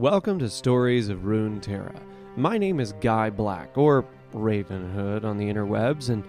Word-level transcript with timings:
Welcome 0.00 0.38
to 0.38 0.48
Stories 0.48 1.10
of 1.10 1.24
Runeterra. 1.24 2.00
My 2.34 2.56
name 2.56 2.80
is 2.80 2.94
Guy 3.02 3.28
Black, 3.28 3.76
or 3.76 4.06
Ravenhood 4.32 5.24
on 5.24 5.36
the 5.36 5.44
interwebs, 5.44 6.08
and 6.08 6.24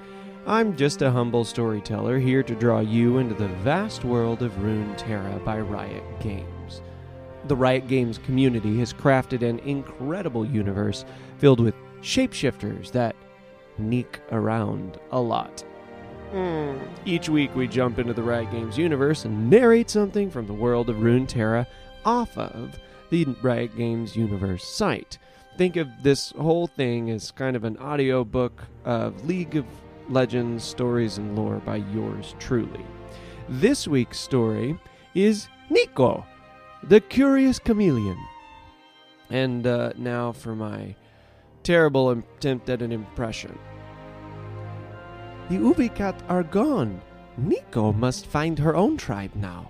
I'm 0.46 0.76
just 0.76 1.02
a 1.02 1.10
humble 1.10 1.46
storyteller 1.46 2.20
here 2.20 2.44
to 2.44 2.54
draw 2.54 2.82
you 2.82 3.20
into 3.20 3.34
the 3.34 3.48
vast 3.64 4.04
world 4.04 4.42
of 4.42 4.52
Runeterra 4.56 5.42
by 5.46 5.62
Riot 5.62 6.04
Games. 6.20 6.82
The 7.46 7.56
Riot 7.56 7.88
Games 7.88 8.18
community 8.18 8.78
has 8.80 8.92
crafted 8.92 9.42
an 9.42 9.60
incredible 9.60 10.46
universe 10.46 11.06
filled 11.38 11.62
with 11.62 11.76
shapeshifters 12.02 12.92
that 12.92 13.16
sneak 13.78 14.20
around 14.34 15.00
a 15.12 15.22
lot. 15.22 15.64
Hmm. 16.32 16.78
Each 17.06 17.30
week 17.30 17.56
we 17.56 17.70
jump 17.70 18.00
into 18.00 18.12
the 18.14 18.24
Riot 18.24 18.52
Games 18.52 18.78
universe 18.78 19.24
and 19.24 19.50
narrate 19.50 19.90
something 19.90 20.30
from 20.30 20.46
the 20.46 20.54
world 20.54 20.90
of 20.90 20.98
Runeterra 20.98 21.66
off 22.04 22.38
of 22.38 22.78
the 23.12 23.26
Riot 23.42 23.78
Games 23.78 24.16
universe 24.16 24.64
site. 24.68 25.20
Think 25.58 25.76
of 25.76 25.90
this 26.02 26.32
whole 26.32 26.66
thing 26.66 27.12
as 27.12 27.30
kind 27.30 27.56
of 27.56 27.66
an 27.66 27.78
audio 27.78 28.24
book 28.24 28.64
of 28.86 29.26
League 29.26 29.58
of 29.58 29.66
Legends 30.10 30.64
stories 30.64 31.18
and 31.18 31.36
lore 31.36 31.58
by 31.58 31.76
yours 31.76 32.36
truly. 32.40 32.86
This 33.50 33.88
week's 33.88 34.18
story 34.18 34.80
is 35.14 35.50
Neeko, 35.70 36.24
the 36.84 37.02
Curious 37.02 37.60
Chameleon. 37.60 38.18
And 39.30 39.68
uh, 39.68 39.92
now 39.98 40.32
for 40.32 40.56
my 40.56 40.96
terrible 41.64 42.12
attempt 42.12 42.70
at 42.70 42.82
an 42.82 42.94
impression. 42.94 43.60
The 45.50 45.58
Oovi-Kat 45.58 46.24
are 46.30 46.44
gone. 46.44 47.02
Neeko 47.40 47.94
must 47.94 48.26
find 48.26 48.58
her 48.58 48.76
own 48.76 48.96
tribe 48.96 49.36
now. 49.36 49.70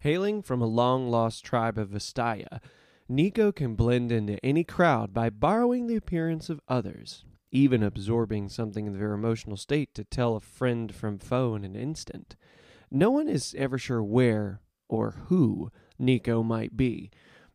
Hailing 0.00 0.42
from 0.42 0.62
a 0.62 0.66
long 0.66 1.10
lost 1.10 1.44
tribe 1.44 1.76
of 1.76 1.88
Vastaya, 1.88 2.60
Neeko 3.10 3.52
can 3.52 3.74
blend 3.74 4.12
into 4.12 4.38
any 4.44 4.62
crowd 4.62 5.12
by 5.12 5.28
borrowing 5.28 5.88
the 5.88 5.96
appearance 5.96 6.48
of 6.48 6.60
others, 6.68 7.24
even 7.50 7.82
absorbing 7.82 8.48
something 8.48 8.86
of 8.86 8.96
their 8.96 9.12
emotional 9.12 9.56
state 9.56 9.92
to 9.94 10.04
tell 10.04 10.36
a 10.36 10.40
friend 10.40 10.94
from 10.94 11.18
foe 11.18 11.56
in 11.56 11.64
an 11.64 11.74
instant. 11.74 12.36
No 12.92 13.10
one 13.10 13.26
is 13.26 13.56
ever 13.58 13.76
sure 13.76 14.02
where 14.02 14.60
or 14.88 15.12
who 15.26 15.72
Neeko 15.98 16.44
might 16.44 16.76
be, 16.76 17.10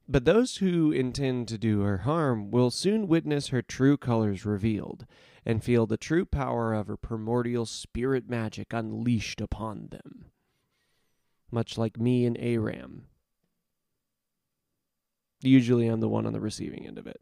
but 0.09 0.25
those 0.25 0.58
who 0.58 0.91
intend 0.91 1.47
to 1.47 1.58
do 1.58 1.80
her 1.81 1.99
harm 1.99 2.52
will 2.52 2.71
soon 2.71 3.08
witness 3.08 3.47
her 3.47 3.61
true 3.61 3.95
colors 3.95 4.45
revealed 4.45 5.05
and 5.45 5.64
feel 5.64 5.86
the 5.86 5.95
true 5.95 6.25
power 6.25 6.73
of 6.73 6.88
her 6.88 6.97
primordial 6.97 7.66
spirit 7.66 8.30
magic 8.30 8.73
unleashed 8.73 9.39
upon 9.39 9.88
them 9.91 10.25
much 11.53 11.77
like 11.77 11.99
me 11.99 12.25
and 12.25 12.37
Aram. 12.39 13.05
Usually 15.41 15.87
I'm 15.87 15.99
the 15.99 16.09
one 16.09 16.25
on 16.25 16.33
the 16.33 16.41
receiving 16.41 16.87
end 16.87 16.97
of 16.97 17.07
it. 17.07 17.21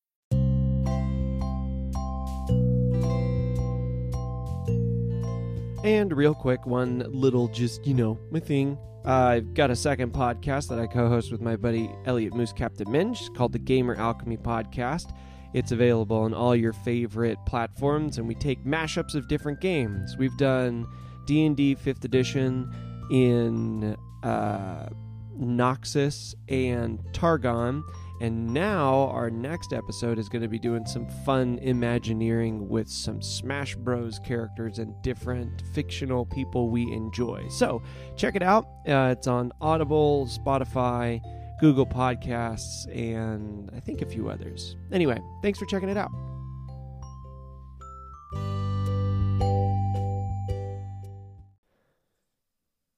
And 5.83 6.15
real 6.15 6.35
quick, 6.35 6.67
one 6.67 7.03
little 7.09 7.47
just, 7.47 7.85
you 7.87 7.95
know, 7.95 8.19
my 8.29 8.39
thing. 8.39 8.77
Uh, 9.03 9.09
I've 9.09 9.55
got 9.55 9.71
a 9.71 9.75
second 9.75 10.13
podcast 10.13 10.67
that 10.69 10.77
I 10.77 10.85
co 10.85 11.09
host 11.09 11.31
with 11.31 11.41
my 11.41 11.55
buddy 11.55 11.89
Elliot 12.05 12.35
Moose 12.35 12.53
Captain 12.53 12.89
Minge 12.91 13.33
called 13.33 13.51
the 13.51 13.59
Gamer 13.59 13.95
Alchemy 13.95 14.37
Podcast. 14.37 15.11
It's 15.55 15.71
available 15.71 16.17
on 16.17 16.35
all 16.35 16.55
your 16.55 16.71
favorite 16.71 17.39
platforms, 17.47 18.19
and 18.19 18.27
we 18.27 18.35
take 18.35 18.63
mashups 18.63 19.15
of 19.15 19.27
different 19.27 19.59
games. 19.59 20.15
We've 20.17 20.37
done 20.37 20.85
D&D 21.25 21.77
5th 21.77 22.05
edition 22.05 22.71
in 23.09 23.97
uh, 24.21 24.87
Noxus 25.35 26.35
and 26.47 26.99
Targon, 27.11 27.83
and 28.21 28.53
now 28.53 29.09
our 29.09 29.31
next 29.31 29.73
episode 29.73 30.19
is 30.19 30.29
going 30.29 30.43
to 30.43 30.47
be 30.47 30.59
doing 30.59 30.85
some 30.85 31.07
fun 31.25 31.57
Imagineering 31.57 32.69
with 32.69 32.87
some 32.87 33.19
Smash 33.19 33.75
Bros. 33.75 34.19
characters 34.19 34.77
and 34.77 34.93
different 35.01 35.63
fictional 35.73 36.27
people 36.27 36.69
we 36.69 36.83
enjoy. 36.93 37.47
So 37.49 37.81
check 38.15 38.35
it 38.35 38.43
out. 38.43 38.65
Uh, 38.87 39.15
it's 39.17 39.25
on 39.25 39.51
Audible, 39.59 40.27
Spotify, 40.27 41.19
Google 41.59 41.87
Podcasts, 41.87 42.85
and 42.95 43.71
I 43.75 43.79
think 43.79 44.03
a 44.03 44.05
few 44.05 44.29
others. 44.29 44.75
Anyway, 44.91 45.19
thanks 45.41 45.57
for 45.57 45.65
checking 45.65 45.89
it 45.89 45.97
out. 45.97 46.11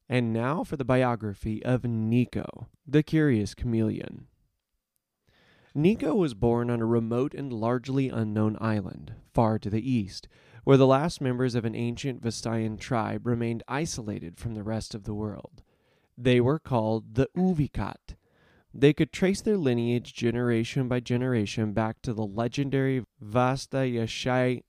And 0.09 0.33
now 0.33 0.65
for 0.65 0.75
the 0.75 0.83
biography 0.83 1.63
of 1.63 1.83
Neeko, 1.83 2.65
the 2.85 3.03
Curious 3.03 3.55
Chameleon. 3.55 4.27
Neeko 5.75 6.15
was 6.15 6.35
born 6.35 6.69
on 6.69 6.81
a 6.81 6.85
remote 6.85 7.33
and 7.33 7.51
largely 7.51 8.09
unknown 8.09 8.57
island, 8.61 9.15
far 9.33 9.57
to 9.57 9.71
the 9.71 9.89
east, 9.89 10.27
where 10.63 10.77
the 10.77 10.85
last 10.85 11.19
members 11.19 11.55
of 11.55 11.65
an 11.65 11.75
ancient 11.75 12.21
Vastayan 12.21 12.77
tribe 12.77 13.25
remained 13.25 13.63
isolated 13.67 14.37
from 14.37 14.53
the 14.53 14.63
rest 14.63 14.93
of 14.93 15.03
the 15.03 15.15
world. 15.15 15.63
They 16.15 16.39
were 16.39 16.59
called 16.59 17.15
the 17.15 17.27
Oovi-Kat. 17.35 18.15
They 18.71 18.93
could 18.93 19.11
trace 19.11 19.41
their 19.41 19.57
lineage 19.57 20.13
generation 20.13 20.87
by 20.87 20.99
generation 20.99 21.73
back 21.73 22.01
to 22.03 22.13
the 22.13 22.25
legendary 22.25 23.05
Vastayashire, 23.23 24.63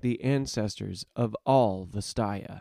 the 0.00 0.22
ancestors 0.22 1.06
of 1.16 1.34
all 1.46 1.86
Vastaya. 1.86 2.60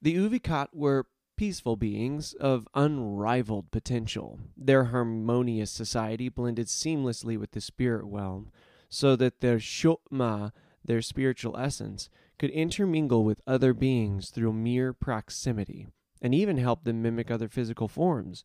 The 0.00 0.16
Oovi-Kat 0.16 0.70
were 0.72 1.06
peaceful 1.36 1.76
beings 1.76 2.32
of 2.34 2.68
unrivaled 2.74 3.70
potential. 3.70 4.38
Their 4.56 4.84
harmonious 4.84 5.70
society 5.70 6.28
blended 6.28 6.66
seamlessly 6.66 7.38
with 7.38 7.52
the 7.52 7.60
spirit 7.60 8.04
realm, 8.04 8.50
so 8.88 9.16
that 9.16 9.40
their 9.40 9.58
sholma, 9.58 10.52
their 10.84 11.02
spiritual 11.02 11.56
essence, 11.56 12.08
could 12.38 12.50
intermingle 12.50 13.24
with 13.24 13.40
other 13.46 13.72
beings 13.72 14.30
through 14.30 14.52
mere 14.52 14.92
proximity, 14.92 15.86
and 16.20 16.34
even 16.34 16.56
help 16.56 16.84
them 16.84 17.02
mimic 17.02 17.30
other 17.30 17.48
physical 17.48 17.88
forms. 17.88 18.44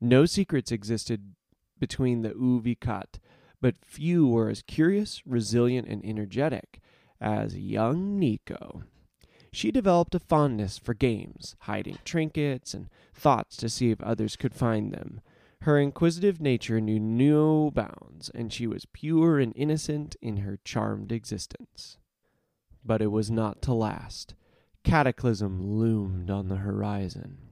No 0.00 0.26
secrets 0.26 0.72
existed 0.72 1.34
between 1.78 2.22
the 2.22 2.30
Oovi-Kat, 2.30 3.18
but 3.60 3.84
few 3.84 4.26
were 4.26 4.48
as 4.48 4.62
curious, 4.62 5.22
resilient, 5.26 5.88
and 5.88 6.04
energetic 6.04 6.80
as 7.20 7.56
young 7.56 8.20
Neeko 8.20 8.82
she 9.52 9.70
developed 9.70 10.14
a 10.14 10.18
fondness 10.18 10.78
for 10.78 10.94
games, 10.94 11.56
hiding 11.60 11.98
trinkets 12.04 12.72
and 12.72 12.88
thoughts 13.14 13.56
to 13.58 13.68
see 13.68 13.90
if 13.90 14.02
others 14.02 14.36
could 14.36 14.54
find 14.54 14.92
them. 14.92 15.20
Her 15.62 15.78
inquisitive 15.78 16.40
nature 16.40 16.80
knew 16.80 16.98
no 16.98 17.70
bounds, 17.70 18.30
and 18.34 18.52
she 18.52 18.66
was 18.66 18.86
pure 18.92 19.38
and 19.38 19.52
innocent 19.54 20.16
in 20.20 20.38
her 20.38 20.58
charmed 20.64 21.12
existence. 21.12 21.98
But 22.84 23.00
it 23.02 23.12
was 23.12 23.30
not 23.30 23.62
to 23.62 23.74
last. 23.74 24.34
Cataclysm 24.82 25.62
loomed 25.62 26.30
on 26.30 26.48
the 26.48 26.56
horizon. 26.56 27.51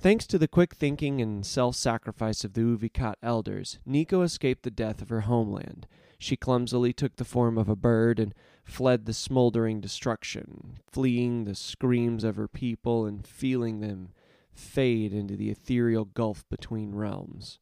Thanks 0.00 0.28
to 0.28 0.38
the 0.38 0.46
quick 0.46 0.76
thinking 0.76 1.20
and 1.20 1.44
self 1.44 1.74
sacrifice 1.74 2.44
of 2.44 2.52
the 2.52 2.60
Oovi-Kat 2.60 3.18
elders, 3.20 3.80
Neeko 3.84 4.22
escaped 4.22 4.62
the 4.62 4.70
death 4.70 5.02
of 5.02 5.08
her 5.08 5.22
homeland. 5.22 5.88
She 6.20 6.36
clumsily 6.36 6.92
took 6.92 7.16
the 7.16 7.24
form 7.24 7.58
of 7.58 7.68
a 7.68 7.74
bird 7.74 8.20
and 8.20 8.32
fled 8.62 9.06
the 9.06 9.12
smoldering 9.12 9.80
destruction, 9.80 10.78
fleeing 10.88 11.44
the 11.44 11.56
screams 11.56 12.22
of 12.22 12.36
her 12.36 12.46
people 12.46 13.06
and 13.06 13.26
feeling 13.26 13.80
them 13.80 14.10
fade 14.52 15.12
into 15.12 15.34
the 15.34 15.50
ethereal 15.50 16.04
gulf 16.04 16.48
between 16.48 16.94
realms. 16.94 17.58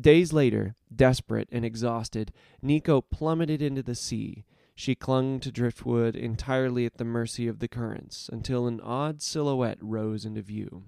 Days 0.00 0.32
later, 0.32 0.76
desperate 0.94 1.48
and 1.50 1.64
exhausted, 1.64 2.32
Neeko 2.62 3.02
plummeted 3.10 3.60
into 3.60 3.82
the 3.82 3.96
sea. 3.96 4.44
She 4.76 4.94
clung 4.94 5.40
to 5.40 5.50
driftwood 5.50 6.14
entirely 6.14 6.86
at 6.86 6.98
the 6.98 7.04
mercy 7.04 7.48
of 7.48 7.58
the 7.58 7.68
currents 7.68 8.30
until 8.32 8.68
an 8.68 8.80
odd 8.80 9.22
silhouette 9.22 9.78
rose 9.80 10.24
into 10.24 10.42
view. 10.42 10.84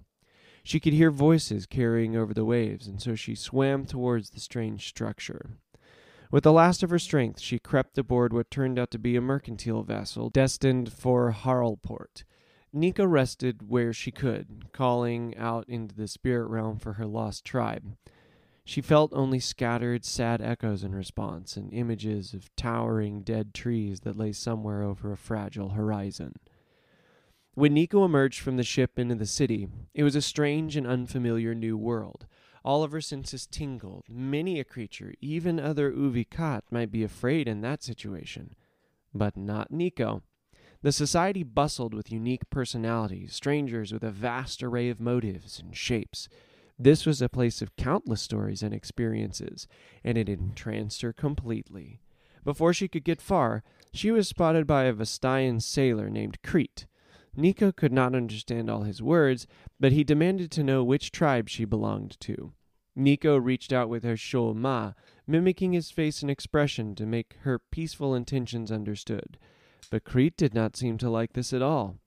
She 0.67 0.81
could 0.81 0.95
hear 0.95 1.13
voices 1.13 1.65
carrying 1.65 2.17
over 2.17 2.35
the 2.35 2.45
waves, 2.45 2.89
and 2.89 3.01
so 3.01 3.15
she 3.15 3.37
swam 3.37 3.87
towards 3.87 4.31
the 4.31 4.41
strange 4.41 4.89
structure. 4.89 5.51
With 6.33 6.43
the 6.43 6.53
last 6.53 6.83
of 6.83 6.91
her 6.91 6.99
strength, 6.99 7.39
she 7.39 7.61
crept 7.61 7.97
aboard 7.97 8.33
what 8.33 8.51
turned 8.51 8.77
out 8.77 8.91
to 8.91 8.99
be 8.99 9.15
a 9.15 9.21
mercantile 9.21 9.85
vessel 9.85 10.29
destined 10.29 10.93
for 10.93 11.31
Haralport. 11.31 12.25
Neeko 12.75 13.09
rested 13.09 13.71
where 13.71 13.93
she 13.93 14.11
could, 14.11 14.73
calling 14.73 15.37
out 15.37 15.69
into 15.69 15.95
the 15.95 16.09
spirit 16.09 16.49
realm 16.49 16.81
for 16.81 16.95
her 16.95 17.07
lost 17.07 17.45
tribe. 17.45 17.97
She 18.65 18.81
felt 18.81 19.13
only 19.15 19.39
scattered, 19.39 20.05
sad 20.05 20.43
echoes 20.43 20.83
in 20.83 20.97
response, 20.97 21.57
and 21.57 21.73
images 21.73 22.35
of 22.35 22.51
towering 22.57 23.23
dead 23.23 23.55
trees 23.55 24.01
that 24.01 24.19
lay 24.19 24.33
somewhere 24.33 24.83
over 24.83 25.13
a 25.13 25.17
fragile 25.17 25.69
horizon. 25.69 26.35
When 27.57 27.75
Neeko 27.75 28.05
emerged 28.05 28.41
from 28.41 28.59
the 28.59 28.63
ship 28.63 28.99
into 28.99 29.15
the 29.15 29.25
city, 29.25 29.67
it 29.95 30.03
was 30.03 30.15
a 30.15 30.21
strange 30.21 30.77
and 30.77 30.87
unfamiliar 30.87 31.55
new 31.55 31.75
world. 31.79 32.27
All 32.63 32.83
of 32.83 32.93
her 32.93 33.01
senses 33.01 33.47
tingled. 33.47 34.05
Many 34.11 34.61
a 34.61 34.65
creature, 34.65 35.15
even 35.23 35.59
other 35.59 35.91
Oovi-Kat, 35.91 36.65
might 36.71 36.93
be 36.93 37.03
afraid 37.03 37.49
in 37.49 37.63
that 37.63 37.83
situation. 37.83 38.55
But 39.15 39.39
not 39.39 39.73
Neeko. 39.73 40.21
The 40.83 40.93
society 40.93 41.43
bustled 41.45 41.95
with 41.95 42.13
unique 42.13 42.51
personalities, 42.51 43.33
strangers 43.33 43.91
with 43.91 44.03
a 44.03 44.11
vast 44.11 44.63
array 44.63 44.91
of 44.91 45.01
motives 45.01 45.59
and 45.59 45.75
shapes. 45.75 46.29
This 46.79 47.07
was 47.07 47.23
a 47.23 47.31
place 47.31 47.63
of 47.63 47.75
countless 47.77 48.21
stories 48.21 48.63
and 48.63 48.75
experiences, 48.75 49.67
and 50.05 50.19
it 50.19 50.29
entranced 50.29 51.01
her 51.01 51.15
completely. 51.15 52.01
Before 52.45 52.75
she 52.75 52.87
could 52.87 53.03
get 53.03 53.23
far, 53.23 53.65
she 53.95 54.11
was 54.11 54.29
spotted 54.29 54.67
by 54.67 54.85
a 54.85 54.93
Vastayan 54.93 55.63
sailor 55.63 56.11
named 56.11 56.43
Crete. 56.43 56.85
Neeko 57.37 57.75
could 57.75 57.93
not 57.93 58.15
understand 58.15 58.71
all 58.71 58.83
his 58.83 59.03
words, 59.03 59.47
but 59.79 59.93
he 59.93 60.05
demanded 60.05 60.51
to 60.53 60.65
know 60.65 60.83
which 60.83 61.13
tribe 61.13 61.49
she 61.49 61.65
belonged 61.65 62.19
to. 62.21 62.53
Neeko 62.97 63.37
reached 63.37 63.73
out 63.73 63.91
with 63.91 64.05
her 64.05 64.17
sholma, 64.17 64.95
mimicking 65.27 65.73
his 65.73 65.91
face 65.91 66.23
and 66.23 66.31
expression 66.31 66.95
to 66.95 67.05
make 67.05 67.37
her 67.43 67.59
peaceful 67.59 68.15
intentions 68.15 68.73
understood. 68.73 69.37
But 69.91 70.05
Crete 70.05 70.37
did 70.37 70.55
not 70.55 70.77
seem 70.77 70.97
to 70.99 71.11
like 71.11 71.35
this 71.35 71.53
at 71.53 71.63
all. 71.63 71.99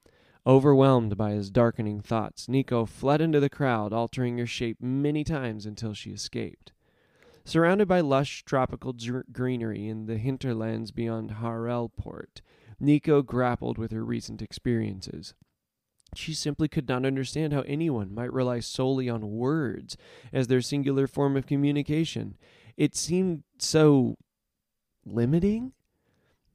Overwhelmed 0.47 1.15
by 1.15 1.31
his 1.31 1.51
darkening 1.51 2.01
thoughts, 2.01 2.47
Neeko 2.47 2.87
fled 2.87 3.21
into 3.21 3.39
the 3.39 3.49
crowd, 3.49 3.93
altering 3.93 4.39
her 4.39 4.47
shape 4.47 4.81
many 4.81 5.23
times 5.23 5.65
until 5.65 5.93
she 5.93 6.09
escaped. 6.09 6.71
Surrounded 7.45 7.87
by 7.87 7.99
lush 7.99 8.43
tropical 8.45 8.95
greenery 9.31 9.87
in 9.87 10.07
the 10.07 10.17
hinterlands 10.17 10.91
beyond 10.91 11.31
Harelport, 11.31 12.41
Neeko 12.81 13.25
grappled 13.25 13.77
with 13.77 13.91
her 13.91 14.03
recent 14.03 14.41
experiences. 14.41 15.33
She 16.15 16.33
simply 16.33 16.67
could 16.67 16.87
not 16.87 17.05
understand 17.05 17.53
how 17.53 17.61
anyone 17.61 18.13
might 18.13 18.33
rely 18.33 18.61
solely 18.61 19.09
on 19.09 19.31
words 19.31 19.95
as 20.33 20.47
their 20.47 20.61
singular 20.61 21.07
form 21.07 21.37
of 21.37 21.45
communication. 21.45 22.37
It 22.77 22.95
seemed 22.95 23.43
so 23.59 24.17
limiting. 25.05 25.73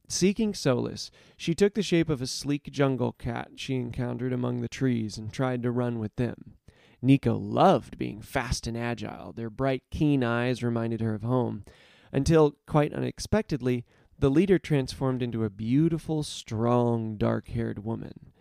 Seeking 0.09 0.55
solace, 0.55 1.11
she 1.37 1.55
took 1.55 1.75
the 1.75 1.82
shape 1.82 2.11
of 2.11 2.21
a 2.21 2.27
sleek 2.27 2.70
jungle 2.70 3.12
cat 3.12 3.53
she 3.56 3.77
encountered 3.77 4.32
among 4.32 4.61
the 4.61 4.69
trees 4.69 5.17
and 5.17 5.32
tried 5.32 5.62
to 5.62 5.70
run 5.70 5.99
with 5.99 6.15
them. 6.17 6.56
Neeko 7.03 7.38
loved 7.41 7.97
being 7.97 8.20
fast 8.20 8.67
and 8.67 8.77
agile. 8.77 9.32
Their 9.32 9.50
bright, 9.50 9.82
keen 9.91 10.25
eyes 10.25 10.62
reminded 10.62 11.00
her 11.00 11.15
of 11.15 11.23
home, 11.23 11.65
until, 12.12 12.56
quite 12.67 12.93
unexpectedly, 12.93 13.85
the 14.19 14.31
leader 14.31 14.58
transformed 14.58 15.22
into 15.22 15.44
a 15.44 15.50
beautiful, 15.50 16.22
strong, 16.22 17.16
dark 17.16 17.49
haired 17.49 17.84
woman. 17.84 18.32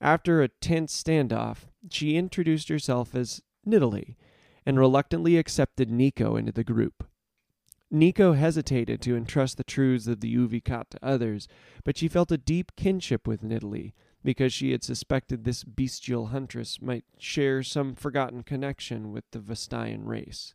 After 0.00 0.42
a 0.42 0.48
tense 0.48 1.00
standoff, 1.00 1.66
she 1.90 2.16
introduced 2.16 2.68
herself 2.68 3.14
as 3.14 3.42
Nidalee 3.66 4.16
and 4.64 4.78
reluctantly 4.78 5.36
accepted 5.36 5.90
Neeko 5.90 6.38
into 6.38 6.52
the 6.52 6.64
group. 6.64 7.06
Neeko 7.92 8.36
hesitated 8.36 9.00
to 9.02 9.16
entrust 9.16 9.56
the 9.56 9.64
truths 9.64 10.06
of 10.06 10.20
the 10.20 10.34
Oovi-Kat 10.34 10.90
to 10.90 11.04
others, 11.04 11.48
but 11.84 11.98
she 11.98 12.08
felt 12.08 12.30
a 12.30 12.38
deep 12.38 12.72
kinship 12.76 13.26
with 13.26 13.42
Nidalee 13.42 13.92
because 14.22 14.52
she 14.52 14.70
had 14.70 14.84
suspected 14.84 15.44
this 15.44 15.64
bestial 15.64 16.26
huntress 16.26 16.80
might 16.80 17.04
share 17.18 17.62
some 17.62 17.94
forgotten 17.94 18.42
connection 18.42 19.12
with 19.12 19.24
the 19.32 19.38
Vastayan 19.38 20.06
race. 20.06 20.54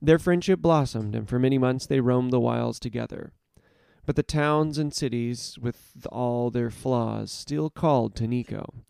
Their 0.00 0.18
friendship 0.18 0.60
blossomed, 0.60 1.14
and 1.14 1.28
for 1.28 1.38
many 1.38 1.58
months 1.58 1.86
they 1.86 2.00
roamed 2.00 2.32
the 2.32 2.40
wilds 2.40 2.78
together. 2.78 3.32
But 4.04 4.16
the 4.16 4.22
towns 4.22 4.78
and 4.78 4.92
cities, 4.92 5.58
with 5.60 6.06
all 6.10 6.50
their 6.50 6.70
flaws, 6.70 7.30
still 7.30 7.70
called 7.70 8.16
to 8.16 8.26
Neeko. 8.26 8.84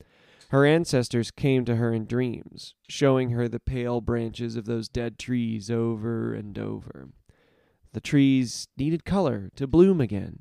Her 0.48 0.66
ancestors 0.66 1.30
came 1.30 1.64
to 1.64 1.76
her 1.76 1.92
in 1.92 2.06
dreams, 2.06 2.74
showing 2.88 3.30
her 3.30 3.48
the 3.48 3.60
pale 3.60 4.00
branches 4.00 4.56
of 4.56 4.64
those 4.64 4.88
dead 4.88 5.18
trees 5.18 5.70
over 5.70 6.34
and 6.34 6.58
over. 6.58 7.08
The 7.92 8.00
trees 8.00 8.68
needed 8.76 9.04
color 9.04 9.50
to 9.56 9.66
bloom 9.66 10.00
again. 10.00 10.40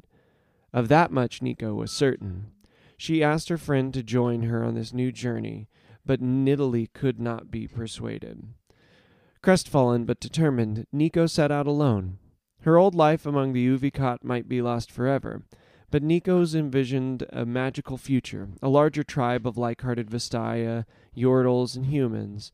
Of 0.74 0.88
that 0.88 1.12
much 1.12 1.42
Neeko 1.42 1.76
was 1.76 1.92
certain. 1.92 2.52
She 2.98 3.24
asked 3.24 3.50
her 3.50 3.58
friend 3.58 3.94
to 3.94 4.04
join 4.04 4.44
her 4.44 4.64
on 4.64 4.76
this 4.76 4.94
new 4.94 5.12
journey, 5.12 5.68
but 6.06 6.22
Nidalee 6.22 6.92
could 6.94 7.20
not 7.20 7.52
be 7.52 7.68
persuaded. 7.68 8.54
Crestfallen 9.42 10.06
but 10.06 10.20
determined, 10.20 10.86
Neeko 10.94 11.30
set 11.30 11.52
out 11.52 11.68
alone. 11.68 12.20
Her 12.62 12.78
old 12.78 12.94
life 12.94 13.26
among 13.26 13.54
the 13.54 13.68
Oovi-Kat 13.68 14.24
might 14.24 14.48
be 14.48 14.62
lost 14.62 14.92
forever, 14.92 15.44
but 15.90 16.04
Neeko's 16.04 16.56
envisioned 16.56 17.26
a 17.32 17.46
magical 17.46 17.98
future, 17.98 18.50
a 18.62 18.70
larger 18.70 19.04
tribe 19.04 19.48
of 19.48 19.58
like-hearted 19.58 20.10
Vastaya, 20.10 20.86
Yordles, 21.16 21.76
and 21.76 21.88
humans, 21.88 22.52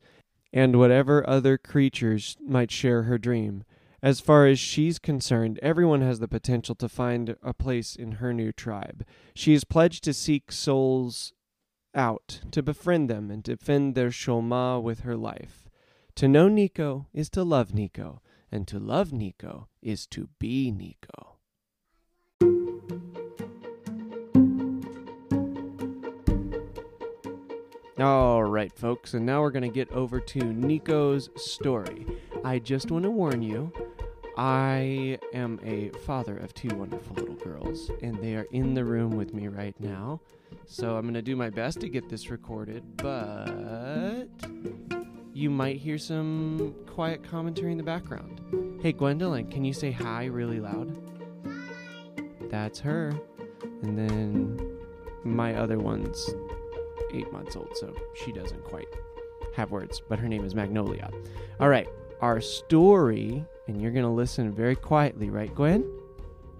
and 0.52 0.78
whatever 0.78 1.28
other 1.28 1.58
creatures 1.58 2.36
might 2.40 2.70
share 2.70 3.02
her 3.02 3.18
dream. 3.18 3.64
As 4.02 4.20
far 4.20 4.46
as 4.46 4.58
she's 4.58 4.98
concerned, 4.98 5.58
everyone 5.60 6.00
has 6.00 6.20
the 6.20 6.28
potential 6.28 6.74
to 6.76 6.88
find 6.88 7.36
a 7.42 7.52
place 7.52 7.94
in 7.94 8.12
her 8.12 8.32
new 8.32 8.50
tribe. 8.52 9.04
She 9.34 9.52
is 9.52 9.64
pledged 9.64 10.04
to 10.04 10.14
seek 10.14 10.50
souls 10.50 11.32
out, 11.94 12.40
to 12.52 12.62
befriend 12.62 13.10
them, 13.10 13.30
and 13.30 13.42
defend 13.42 13.94
their 13.94 14.10
Sholma 14.10 14.82
with 14.82 15.00
her 15.00 15.16
life. 15.16 15.68
To 16.14 16.28
know 16.28 16.48
Neeko 16.48 17.06
is 17.12 17.28
to 17.30 17.42
love 17.42 17.72
Neeko, 17.72 18.20
and 18.50 18.66
to 18.68 18.78
love 18.78 19.10
Neeko 19.10 19.66
is 19.82 20.06
to 20.08 20.28
be 20.38 20.72
Neeko. 20.72 21.34
All 28.00 28.44
right, 28.44 28.72
folks, 28.72 29.14
and 29.14 29.26
now 29.26 29.40
we're 29.40 29.50
going 29.50 29.62
to 29.62 29.68
get 29.68 29.90
over 29.90 30.20
to 30.20 30.38
Neeko's 30.38 31.30
story. 31.34 32.06
I 32.44 32.60
just 32.60 32.92
want 32.92 33.02
to 33.02 33.10
warn 33.10 33.42
you 33.42 33.72
I 34.38 35.18
am 35.34 35.58
a 35.64 35.90
father 36.06 36.36
of 36.36 36.54
two 36.54 36.68
wonderful 36.76 37.16
little 37.16 37.34
girls, 37.34 37.90
and 38.00 38.22
they 38.22 38.36
are 38.36 38.46
in 38.52 38.74
the 38.74 38.84
room 38.84 39.16
with 39.16 39.34
me 39.34 39.48
right 39.48 39.74
now. 39.80 40.20
So 40.64 40.96
I'm 40.96 41.02
going 41.02 41.14
to 41.14 41.22
do 41.22 41.34
my 41.34 41.50
best 41.50 41.80
to 41.80 41.88
get 41.88 42.08
this 42.08 42.30
recorded, 42.30 42.84
but 42.98 44.28
you 45.38 45.48
might 45.50 45.76
hear 45.76 45.98
some 45.98 46.74
quiet 46.88 47.22
commentary 47.22 47.70
in 47.70 47.78
the 47.78 47.84
background. 47.84 48.40
Hey, 48.82 48.90
Gwendolyn, 48.90 49.48
can 49.48 49.64
you 49.64 49.72
say 49.72 49.92
hi 49.92 50.24
really 50.24 50.58
loud? 50.58 50.96
That's 52.50 52.80
her. 52.80 53.14
And 53.82 53.96
then 53.96 54.78
my 55.22 55.54
other 55.54 55.78
one's 55.78 56.28
eight 57.14 57.30
months 57.32 57.54
old, 57.54 57.70
so 57.76 57.94
she 58.16 58.32
doesn't 58.32 58.64
quite 58.64 58.88
have 59.54 59.70
words, 59.70 60.02
but 60.08 60.18
her 60.18 60.26
name 60.26 60.44
is 60.44 60.56
Magnolia. 60.56 61.08
All 61.60 61.68
right, 61.68 61.88
our 62.20 62.40
story, 62.40 63.44
and 63.68 63.80
you're 63.80 63.92
going 63.92 64.04
to 64.04 64.10
listen 64.10 64.52
very 64.52 64.74
quietly, 64.74 65.30
right, 65.30 65.54
Gwen? 65.54 65.88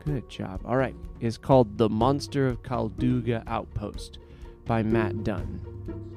Good 0.04 0.28
job. 0.28 0.60
All 0.64 0.76
right, 0.76 0.94
is 1.18 1.36
called 1.36 1.78
The 1.78 1.88
Monster 1.88 2.46
of 2.46 2.62
Calduga 2.62 3.42
Outpost 3.48 4.20
by 4.66 4.84
Matt 4.84 5.24
Dunn. 5.24 6.07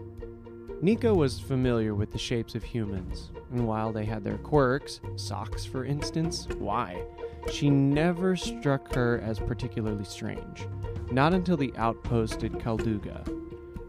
Neeko 0.82 1.16
was 1.16 1.40
familiar 1.40 1.94
with 1.94 2.12
the 2.12 2.18
shapes 2.18 2.56
of 2.56 2.64
humans, 2.64 3.30
and 3.52 3.68
while 3.68 3.92
they 3.92 4.04
had 4.04 4.24
their 4.24 4.40
quirks, 4.40 5.00
socks 5.16 5.64
for 5.64 5.86
instance, 5.86 6.48
why? 6.58 7.04
She 7.52 7.70
never 7.70 8.36
struck 8.36 8.92
her 8.96 9.20
as 9.24 9.38
particularly 9.38 10.06
strange. 10.06 10.66
Not 11.12 11.36
until 11.36 11.56
the 11.56 11.72
outpost 11.78 12.44
at 12.44 12.54
Calduga. 12.54 13.24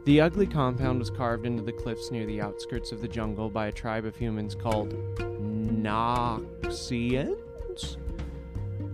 The 0.04 0.20
ugly 0.20 0.46
compound 0.46 0.98
was 0.98 1.08
carved 1.08 1.46
into 1.46 1.62
the 1.62 1.72
cliffs 1.72 2.10
near 2.10 2.26
the 2.26 2.42
outskirts 2.42 2.92
of 2.92 3.00
the 3.00 3.08
jungle 3.08 3.48
by 3.48 3.68
a 3.68 3.72
tribe 3.72 4.04
of 4.04 4.14
humans 4.14 4.54
called 4.54 4.92
Noxians? 5.18 6.36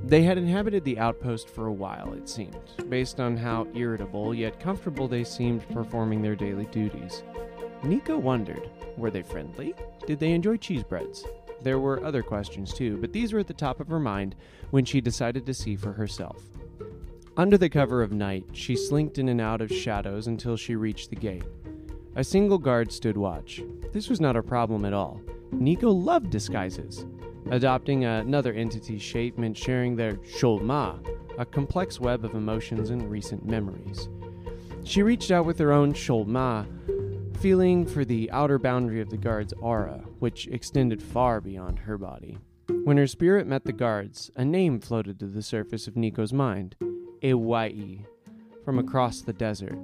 They 0.04 0.22
had 0.22 0.38
inhabited 0.38 0.84
the 0.84 1.00
outpost 1.00 1.48
for 1.48 1.66
a 1.66 1.72
while, 1.72 2.12
it 2.12 2.28
seemed, 2.28 2.60
based 2.88 3.18
on 3.18 3.36
how 3.36 3.66
irritable 3.74 4.34
yet 4.34 4.60
comfortable 4.60 5.08
they 5.08 5.24
seemed 5.24 5.68
performing 5.70 6.22
their 6.22 6.36
daily 6.36 6.66
duties. 6.66 7.24
Neeko 7.82 8.18
wondered 8.18 8.68
were 8.96 9.10
they 9.10 9.22
friendly? 9.22 9.74
Did 10.06 10.18
they 10.18 10.32
enjoy 10.32 10.56
cheese 10.56 10.82
breads? 10.82 11.24
There 11.62 11.78
were 11.78 12.04
other 12.04 12.22
questions 12.22 12.72
too, 12.72 12.96
but 12.96 13.12
these 13.12 13.32
were 13.32 13.38
at 13.38 13.46
the 13.46 13.54
top 13.54 13.80
of 13.80 13.88
her 13.88 14.00
mind 14.00 14.34
when 14.70 14.84
she 14.84 15.00
decided 15.00 15.46
to 15.46 15.54
see 15.54 15.76
for 15.76 15.92
herself. 15.92 16.42
Under 17.36 17.56
the 17.56 17.68
cover 17.68 18.02
of 18.02 18.12
night, 18.12 18.44
she 18.52 18.74
slinked 18.74 19.18
in 19.18 19.28
and 19.28 19.40
out 19.40 19.60
of 19.60 19.70
shadows 19.70 20.26
until 20.26 20.56
she 20.56 20.74
reached 20.74 21.10
the 21.10 21.16
gate. 21.16 21.44
A 22.16 22.24
single 22.24 22.58
guard 22.58 22.90
stood 22.90 23.16
watch. 23.16 23.62
This 23.92 24.08
was 24.08 24.20
not 24.20 24.36
a 24.36 24.42
problem 24.42 24.84
at 24.84 24.92
all. 24.92 25.20
Neeko 25.54 25.92
loved 25.92 26.30
disguises. 26.30 27.06
Adopting 27.50 28.04
another 28.04 28.52
entity's 28.52 29.02
shape 29.02 29.38
meant 29.38 29.56
sharing 29.56 29.94
their 29.94 30.14
sholma, 30.16 30.98
a 31.38 31.46
complex 31.46 32.00
web 32.00 32.24
of 32.24 32.34
emotions 32.34 32.90
and 32.90 33.08
recent 33.08 33.46
memories. 33.46 34.08
She 34.82 35.02
reached 35.02 35.30
out 35.30 35.44
with 35.44 35.58
her 35.58 35.70
own 35.70 35.92
Sholma, 35.92 36.66
feeling 37.40 37.86
for 37.86 38.04
the 38.04 38.28
outer 38.32 38.58
boundary 38.58 39.00
of 39.00 39.10
the 39.10 39.16
guard's 39.16 39.52
aura, 39.60 40.02
which 40.18 40.48
extended 40.48 41.00
far 41.00 41.40
beyond 41.40 41.78
her 41.78 41.96
body. 41.96 42.36
When 42.82 42.96
her 42.96 43.06
spirit 43.06 43.46
met 43.46 43.64
the 43.64 43.72
guard's, 43.72 44.30
a 44.34 44.44
name 44.44 44.80
floated 44.80 45.20
to 45.20 45.26
the 45.26 45.42
surface 45.42 45.86
of 45.86 45.94
Neeko's 45.94 46.32
mind 46.32 46.74
Iwai, 47.22 48.04
from 48.64 48.78
across 48.78 49.20
the 49.20 49.32
desert. 49.32 49.78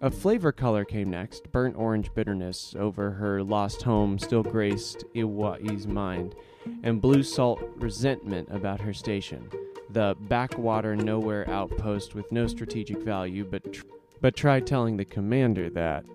A 0.00 0.10
flavor 0.10 0.52
color 0.52 0.86
came 0.86 1.10
next. 1.10 1.52
Burnt 1.52 1.76
orange 1.76 2.12
bitterness 2.14 2.74
over 2.78 3.10
her 3.10 3.42
lost 3.42 3.82
home 3.82 4.18
still 4.18 4.42
graced 4.42 5.04
Iwai's 5.14 5.86
mind, 5.86 6.34
and 6.82 7.02
blue 7.02 7.22
salt 7.22 7.62
resentment 7.76 8.48
about 8.50 8.80
her 8.80 8.94
station, 8.94 9.50
the 9.90 10.16
backwater 10.22 10.96
nowhere 10.96 11.48
outpost 11.50 12.14
with 12.14 12.32
no 12.32 12.46
strategic 12.46 13.02
value, 13.02 13.44
but 13.44 13.70
tr- 13.70 13.84
but 14.22 14.34
try 14.34 14.60
telling 14.60 14.96
the 14.96 15.04
commander 15.04 15.68
that. 15.70 16.06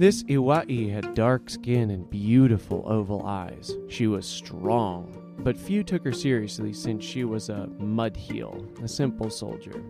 This 0.00 0.22
Iwai 0.22 0.90
had 0.90 1.12
dark 1.12 1.50
skin 1.50 1.90
and 1.90 2.08
beautiful 2.08 2.84
oval 2.86 3.26
eyes. 3.26 3.76
She 3.90 4.06
was 4.06 4.24
strong, 4.24 5.34
but 5.40 5.58
few 5.58 5.84
took 5.84 6.02
her 6.04 6.12
seriously 6.12 6.72
since 6.72 7.04
she 7.04 7.24
was 7.24 7.50
a 7.50 7.66
mud 7.78 8.16
heel, 8.16 8.66
a 8.82 8.88
simple 8.88 9.28
soldier. 9.28 9.84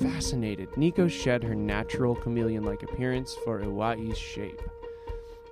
Fascinated, 0.00 0.70
Neeko 0.72 1.08
shed 1.08 1.44
her 1.44 1.54
natural 1.54 2.16
chameleon 2.16 2.64
like 2.64 2.82
appearance 2.82 3.36
for 3.44 3.60
Iwai's 3.60 4.18
shape. 4.18 4.60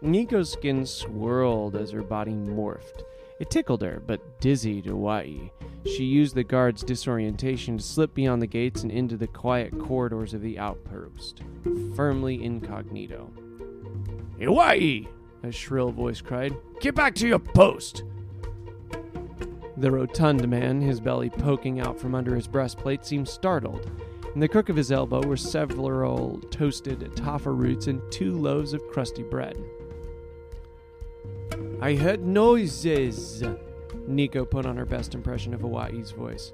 Neeko's 0.03 0.51
skin 0.51 0.85
swirled 0.85 1.77
as 1.77 1.93
her 1.93 2.03
body 2.03 2.33
morphed. 2.33 3.05
It 3.39 3.51
tickled 3.51 3.83
her, 3.83 4.03
but 4.05 4.41
dizzied 4.41 4.87
Iwai. 4.87 5.53
She 5.87 6.03
used 6.03 6.35
the 6.35 6.43
guard's 6.43 6.83
disorientation 6.83 7.79
to 7.79 7.85
slip 7.85 8.15
beyond 8.15 8.43
the 8.43 8.49
gates 8.49 8.83
and 8.83 8.91
into 8.91 9.17
the 9.17 9.29
quiet 9.29 9.79
corridors 9.79 10.35
of 10.35 10.43
the 10.43 10.59
outpost, 10.59 11.43
firmly 11.95 12.43
incognito. 12.43 13.33
Iwai! 14.39 15.09
A 15.43 15.53
shrill 15.53 15.91
voice 15.91 16.21
cried. 16.21 16.55
Get 16.81 16.95
back 16.95 17.15
to 17.17 17.29
your 17.29 17.39
post! 17.39 18.05
The 19.77 19.91
rotund 19.91 20.47
man, 20.49 20.81
his 20.81 21.01
belly 21.01 21.31
poking 21.31 21.81
out 21.81 21.99
from 21.99 22.15
under 22.15 22.35
his 22.35 22.47
breastplate, 22.47 23.05
seemed 23.05 23.29
startled. 23.29 23.91
In 24.35 24.41
the 24.41 24.49
crook 24.49 24.69
of 24.69 24.77
his 24.77 24.93
elbow 24.93 25.23
were 25.27 25.37
several 25.37 26.39
toasted 26.51 27.01
taffa 27.17 27.57
roots 27.57 27.87
and 27.87 28.01
two 28.11 28.33
loaves 28.33 28.73
of 28.73 28.87
crusty 28.89 29.23
bread. 29.23 29.57
I 31.81 31.95
heard 31.95 32.25
noises. 32.25 33.43
Neeko 34.09 34.49
put 34.49 34.67
on 34.67 34.77
her 34.77 34.87
best 34.87 35.15
impression 35.15 35.53
of 35.53 35.61
Iwai's 35.61 36.13
voice. 36.13 36.53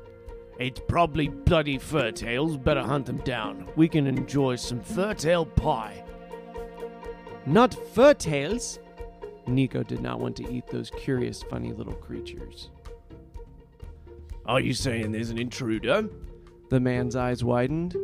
It's 0.58 0.80
probably 0.88 1.28
bloody 1.28 1.78
fur 1.78 2.10
tails. 2.10 2.56
Better 2.56 2.82
hunt 2.82 3.06
them 3.06 3.18
down. 3.18 3.68
We 3.76 3.88
can 3.88 4.06
enjoy 4.06 4.56
some 4.56 4.80
fur 4.80 5.14
tail 5.14 5.46
pie. 5.46 6.04
Not 7.48 7.74
fur 7.94 8.12
tails! 8.12 8.78
Neeko 9.46 9.86
did 9.86 10.02
not 10.02 10.20
want 10.20 10.36
to 10.36 10.52
eat 10.52 10.66
those 10.66 10.90
curious, 10.90 11.42
funny 11.42 11.72
little 11.72 11.94
creatures. 11.94 12.68
Are 14.44 14.60
you 14.60 14.74
saying 14.74 15.12
there's 15.12 15.30
an 15.30 15.38
intruder? 15.38 16.10
The 16.68 16.78
man's 16.78 17.16
eyes 17.16 17.42
widened. 17.42 17.96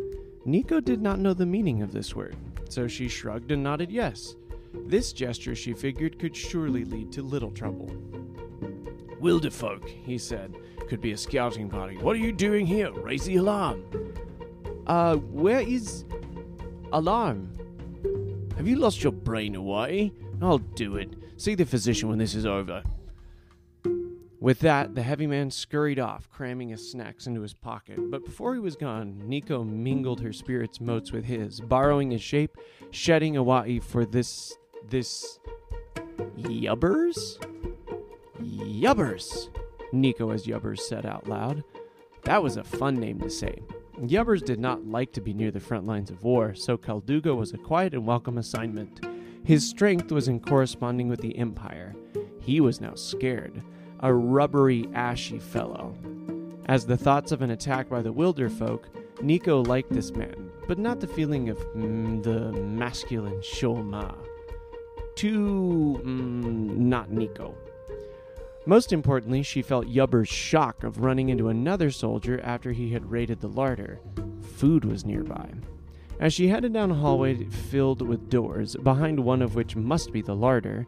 Neeko 0.47 0.83
did 0.83 1.03
not 1.03 1.19
know 1.19 1.35
the 1.35 1.45
meaning 1.45 1.83
of 1.83 1.93
this 1.93 2.17
word, 2.17 2.37
so 2.71 2.89
she 2.89 3.07
shrugged 3.07 3.53
and 3.53 3.63
nodded 3.63 3.91
yes. 3.91 4.35
This 4.87 5.13
gesture, 5.13 5.55
she 5.55 5.75
figured, 5.75 6.19
could 6.19 6.35
surely 6.35 6.87
lead 6.87 7.13
to 7.13 7.23
little 7.23 7.51
trouble. 7.51 7.91
Wilderfolk, 9.21 9.87
he 9.87 10.17
said. 10.17 10.55
Could 10.89 11.03
be 11.03 11.13
a 11.13 11.19
scouting 11.19 11.69
party. 11.69 11.99
What 11.99 12.17
are 12.17 12.21
you 12.21 12.33
doing 12.33 12.65
here? 12.65 12.91
Raise 12.93 13.27
the 13.27 13.37
alarm. 13.37 13.85
Uh, 14.87 15.17
where 15.17 15.61
is. 15.61 16.07
Alarm? 16.93 17.51
Have 18.57 18.69
you 18.69 18.77
lost 18.77 19.03
your 19.03 19.13
brain 19.13 19.57
away? 19.57 20.13
I'll 20.41 20.59
do 20.59 20.97
it. 20.97 21.11
See 21.37 21.55
the 21.55 21.67
physician 21.67 22.09
when 22.09 22.19
this 22.19 22.35
is 22.35 22.47
over. 22.47 22.83
With 24.41 24.61
that, 24.61 24.95
the 24.95 25.03
heavy 25.03 25.27
man 25.27 25.51
scurried 25.51 25.99
off, 25.99 26.29
cramming 26.31 26.69
his 26.69 26.91
snacks 26.91 27.27
into 27.27 27.41
his 27.41 27.55
pocket. 27.55 27.99
But 28.11 28.25
before 28.25 28.55
he 28.55 28.61
was 28.61 28.77
gone, 28.77 29.23
Neeko 29.27 29.67
mingled 29.67 30.21
her 30.21 30.33
spirit's 30.33 30.81
motes 30.81 31.13
with 31.13 31.25
his, 31.25 31.61
borrowing 31.61 32.11
his 32.11 32.23
shape, 32.23 32.59
shedding 32.91 33.35
Iwai 33.35 33.83
for 33.83 34.05
this. 34.05 34.55
this. 34.89 35.39
Yubbers? 36.37 37.39
Yubbers! 38.41 39.49
Neeko 39.93 40.35
as 40.35 40.47
Yubbers 40.47 40.81
said 40.81 41.07
out 41.07 41.27
loud. 41.27 41.65
That 42.25 42.43
was 42.43 42.57
a 42.57 42.65
fun 42.65 42.97
name 42.97 43.21
to 43.21 43.31
say. 43.31 43.63
Yubbers 44.03 44.45
did 44.45 44.59
not 44.59 44.87
like 44.87 45.13
to 45.13 45.21
be 45.21 45.33
near 45.33 45.53
the 45.53 45.61
front 45.61 45.87
lines 45.87 46.11
of 46.11 46.25
war, 46.25 46.55
so 46.55 46.77
Calduga 46.77 47.35
was 47.35 47.53
a 47.53 47.59
quiet 47.59 47.95
and 47.95 48.05
welcome 48.05 48.39
assignment. 48.39 49.07
His 49.45 49.69
strength 49.69 50.11
was 50.11 50.27
in 50.27 50.41
corresponding 50.41 51.09
with 51.09 51.21
the 51.21 51.39
Empire. 51.39 51.95
He 52.41 52.61
was 52.61 52.81
now 52.81 52.95
scared, 52.95 53.63
a 54.01 54.13
rubbery, 54.13 54.89
ashy 54.95 55.39
fellow. 55.39 55.97
As 56.67 56.85
the 56.85 56.97
thoughts 56.97 57.31
of 57.31 57.41
an 57.43 57.51
attack 57.51 57.89
by 57.89 58.03
the 58.03 58.13
Wilder 58.13 58.51
folk, 58.51 58.89
Neeko 59.23 59.65
liked 59.67 59.93
this 59.93 60.11
man, 60.13 60.51
but 60.67 60.79
not 60.79 60.99
the 60.99 61.07
feeling 61.07 61.49
of 61.49 61.59
mm, 61.77 62.21
the 62.23 62.53
masculine 62.63 63.41
Sholma. 63.41 64.17
Too 65.15 66.01
mm, 66.05 66.77
not 66.77 67.11
Neeko. 67.11 67.55
Most 68.67 68.93
importantly, 68.93 69.43
she 69.43 69.61
felt 69.61 69.87
Yubber's 69.87 70.29
shock 70.29 70.85
of 70.85 71.01
running 71.01 71.29
into 71.29 71.49
another 71.49 71.91
soldier 71.91 72.41
after 72.43 72.73
he 72.73 72.91
had 72.91 73.11
raided 73.11 73.41
the 73.41 73.49
larder. 73.49 74.01
Food 74.57 74.85
was 74.85 75.05
nearby. 75.05 75.51
As 76.19 76.33
she 76.33 76.49
headed 76.49 76.73
down 76.73 76.91
a 76.91 76.95
hallway 76.95 77.45
filled 77.45 78.01
with 78.01 78.31
doors, 78.31 78.77
behind 78.77 79.19
one 79.21 79.43
of 79.43 79.55
which 79.55 79.77
must 79.77 80.13
be 80.13 80.23
the 80.23 80.35
larder, 80.35 80.87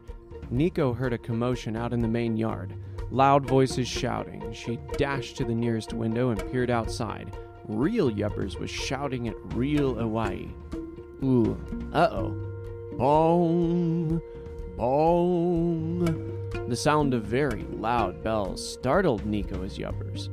Neeko 0.51 0.95
heard 0.95 1.13
a 1.13 1.17
commotion 1.17 1.75
out 1.75 1.93
in 1.93 2.01
the 2.01 2.07
main 2.07 2.37
yard. 2.37 2.73
Loud 3.11 3.45
voices 3.45 3.87
shouting. 3.87 4.51
She 4.53 4.79
dashed 4.97 5.37
to 5.37 5.43
the 5.43 5.53
nearest 5.53 5.93
window 5.93 6.29
and 6.29 6.51
peered 6.51 6.71
outside. 6.71 7.35
Real 7.67 8.09
Yubbers 8.09 8.57
was 8.57 8.69
shouting 8.69 9.27
at 9.27 9.35
real 9.53 9.95
Iwai. 9.95 10.49
Ooh, 11.23 11.57
uh 11.93 12.09
oh. 12.11 12.53
Bong, 12.97 14.21
bong. 14.77 16.05
The 16.69 16.75
sound 16.75 17.13
of 17.13 17.23
very 17.23 17.63
loud 17.63 18.23
bells 18.23 18.73
startled 18.73 19.25
Neeko 19.25 19.65
as 19.65 19.77
Yubbers. 19.77 20.29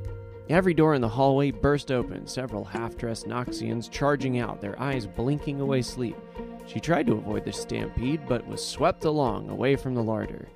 Every 0.50 0.74
door 0.74 0.94
in 0.94 1.00
the 1.00 1.08
hallway 1.08 1.50
burst 1.50 1.90
open, 1.90 2.26
several 2.26 2.64
half 2.64 2.96
dressed 2.98 3.26
Noxians 3.26 3.90
charging 3.90 4.38
out, 4.38 4.60
their 4.60 4.78
eyes 4.78 5.06
blinking 5.06 5.60
away 5.60 5.80
sleep. 5.80 6.16
She 6.66 6.80
tried 6.80 7.06
to 7.06 7.14
avoid 7.14 7.44
the 7.44 7.52
stampede, 7.52 8.28
but 8.28 8.46
was 8.46 8.64
swept 8.64 9.04
along, 9.04 9.48
away 9.48 9.76
from 9.76 9.94
the 9.94 10.02
larder. 10.02 10.48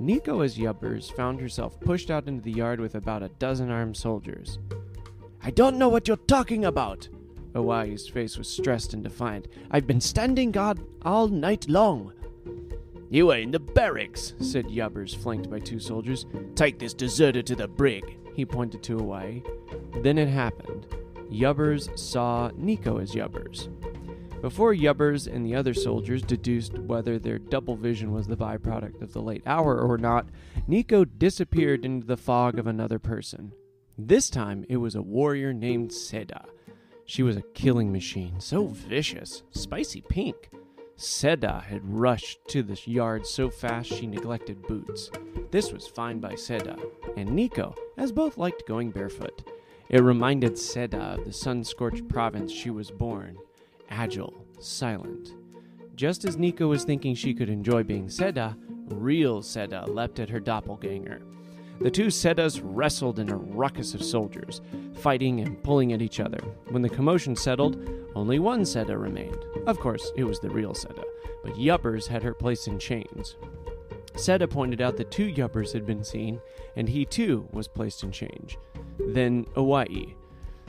Neeko 0.00 0.42
as 0.44 0.56
Yubbers 0.56 1.12
found 1.12 1.40
herself 1.40 1.78
pushed 1.80 2.10
out 2.10 2.28
into 2.28 2.42
the 2.42 2.52
yard 2.52 2.80
with 2.80 2.94
about 2.94 3.22
a 3.22 3.28
dozen 3.28 3.70
armed 3.70 3.96
soldiers. 3.96 4.58
I 5.42 5.50
don't 5.50 5.78
know 5.78 5.88
what 5.88 6.08
you're 6.08 6.16
talking 6.16 6.64
about. 6.64 7.08
Iwai's 7.54 8.08
face 8.08 8.36
was 8.36 8.48
stressed 8.48 8.94
and 8.94 9.02
defiant. 9.02 9.48
I've 9.70 9.86
been 9.86 10.00
standing 10.00 10.50
guard 10.50 10.80
all 11.02 11.28
night 11.28 11.68
long. 11.68 12.12
You 13.08 13.30
are 13.30 13.38
in 13.38 13.52
the 13.52 13.60
barracks, 13.60 14.34
said 14.40 14.66
Yubbers, 14.66 15.14
flanked 15.14 15.48
by 15.48 15.60
two 15.60 15.78
soldiers. 15.78 16.26
Take 16.56 16.78
this 16.78 16.92
deserter 16.92 17.42
to 17.42 17.54
the 17.54 17.68
brig. 17.68 18.18
He 18.34 18.44
pointed 18.44 18.82
to 18.84 18.96
Iwai. 18.96 19.46
Then 20.02 20.18
it 20.18 20.28
happened. 20.28 20.86
Yubbers 21.30 21.96
saw 21.98 22.50
Neeko 22.50 23.00
as 23.00 23.12
Yubbers. 23.12 23.68
Before 24.40 24.74
Yubbers 24.74 25.32
and 25.32 25.46
the 25.46 25.54
other 25.54 25.72
soldiers 25.72 26.22
deduced 26.22 26.78
whether 26.78 27.18
their 27.18 27.38
double 27.38 27.76
vision 27.76 28.12
was 28.12 28.26
the 28.26 28.36
byproduct 28.36 29.00
of 29.00 29.12
the 29.12 29.22
late 29.22 29.42
hour 29.46 29.80
or 29.80 29.98
not, 29.98 30.26
Neeko 30.68 31.04
disappeared 31.04 31.84
into 31.84 32.06
the 32.06 32.16
fog 32.16 32.58
of 32.58 32.66
another 32.66 32.98
person. 32.98 33.52
This 33.96 34.28
time 34.28 34.64
it 34.68 34.76
was 34.76 34.94
a 34.94 35.02
warrior 35.02 35.52
named 35.52 35.90
Seda. 35.90 36.44
She 37.06 37.22
was 37.22 37.36
a 37.36 37.42
killing 37.54 37.92
machine, 37.92 38.40
so 38.40 38.66
vicious, 38.66 39.42
spicy 39.52 40.02
pink. 40.02 40.50
Seda 40.96 41.62
had 41.62 41.82
rushed 41.84 42.38
to 42.48 42.62
the 42.62 42.80
yard 42.86 43.26
so 43.26 43.50
fast 43.50 43.90
she 43.90 44.06
neglected 44.06 44.62
boots. 44.66 45.10
This 45.50 45.72
was 45.72 45.86
fine 45.86 46.20
by 46.20 46.32
Seda, 46.32 46.78
and 47.16 47.30
Neeko, 47.30 47.76
as 47.98 48.12
both 48.12 48.38
liked 48.38 48.66
going 48.66 48.90
barefoot. 48.90 49.46
It 49.90 50.02
reminded 50.02 50.54
Seda 50.54 51.18
of 51.18 51.24
the 51.24 51.32
sun 51.32 51.64
scorched 51.64 52.08
province 52.08 52.50
she 52.50 52.70
was 52.70 52.90
born 52.90 53.36
agile, 53.90 54.34
silent. 54.58 55.34
Just 55.94 56.24
as 56.24 56.36
Neeko 56.36 56.68
was 56.68 56.84
thinking 56.84 57.14
she 57.14 57.34
could 57.34 57.48
enjoy 57.48 57.82
being 57.82 58.08
Seda, 58.08 58.56
real 58.88 59.42
Seda 59.42 59.86
leapt 59.88 60.18
at 60.18 60.30
her 60.30 60.40
doppelganger. 60.40 61.20
The 61.80 61.90
two 61.90 62.06
Sedas 62.06 62.60
wrestled 62.62 63.18
in 63.18 63.28
a 63.28 63.36
ruckus 63.36 63.94
of 63.94 64.02
soldiers, 64.02 64.60
fighting 64.94 65.40
and 65.40 65.62
pulling 65.62 65.92
at 65.92 66.02
each 66.02 66.20
other. 66.20 66.38
When 66.70 66.82
the 66.82 66.88
commotion 66.88 67.36
settled, 67.36 67.88
only 68.14 68.38
one 68.38 68.62
Seda 68.62 69.00
remained. 69.00 69.38
Of 69.66 69.78
course, 69.78 70.10
it 70.16 70.24
was 70.24 70.40
the 70.40 70.50
real 70.50 70.72
Seda, 70.72 71.04
but 71.44 71.54
Yubbers 71.54 72.06
had 72.06 72.22
her 72.22 72.34
placed 72.34 72.66
in 72.66 72.78
chains. 72.78 73.36
Seda 74.14 74.48
pointed 74.48 74.80
out 74.80 74.96
that 74.96 75.10
two 75.10 75.26
Yubbers 75.26 75.72
had 75.72 75.84
been 75.84 76.02
seen, 76.02 76.40
and 76.76 76.88
he 76.88 77.04
too 77.04 77.46
was 77.52 77.68
placed 77.68 78.02
in 78.02 78.10
chains. 78.10 78.56
Then 78.98 79.44
Iwai. 79.54 80.14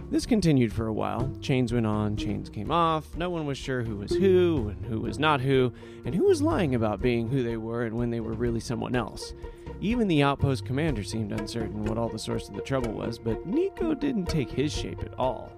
This 0.10 0.26
continued 0.26 0.72
for 0.72 0.88
a 0.88 0.94
while. 0.94 1.32
Chains 1.42 1.74
went 1.74 1.86
on, 1.86 2.16
chains 2.16 2.50
came 2.50 2.72
off. 2.72 3.16
No 3.16 3.30
one 3.30 3.46
was 3.46 3.58
sure 3.58 3.84
who 3.84 3.98
was 3.98 4.12
who 4.12 4.70
and 4.70 4.86
who 4.86 5.02
was 5.02 5.20
not 5.20 5.42
who, 5.42 5.74
and 6.06 6.14
who 6.14 6.26
was 6.26 6.42
lying 6.42 6.76
about 6.76 7.02
being 7.02 7.28
who 7.30 7.44
they 7.44 7.58
were 7.58 7.84
and 7.84 7.98
when 7.98 8.10
they 8.10 8.20
were 8.20 8.34
really 8.34 8.60
someone 8.60 8.96
else. 8.96 9.34
Even 9.80 10.08
the 10.08 10.24
outpost 10.24 10.66
commander 10.66 11.04
seemed 11.04 11.32
uncertain 11.32 11.86
what 11.86 11.98
all 11.98 12.10
the 12.10 12.18
source 12.18 12.50
of 12.50 12.56
the 12.56 12.62
trouble 12.62 12.92
was, 12.92 13.20
but 13.20 13.48
Neeko 13.48 14.00
didn't 14.00 14.26
take 14.26 14.50
his 14.50 14.74
shape 14.74 15.04
at 15.04 15.18
all. 15.20 15.52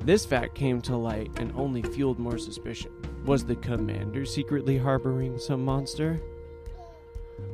This 0.00 0.26
fact 0.26 0.54
came 0.54 0.80
to 0.82 0.96
light 0.96 1.30
and 1.38 1.52
only 1.56 1.82
fueled 1.82 2.18
more 2.18 2.38
suspicion. 2.38 2.92
Was 3.24 3.44
the 3.44 3.56
commander 3.56 4.24
secretly 4.24 4.78
harboring 4.78 5.38
some 5.38 5.64
monster? 5.64 6.20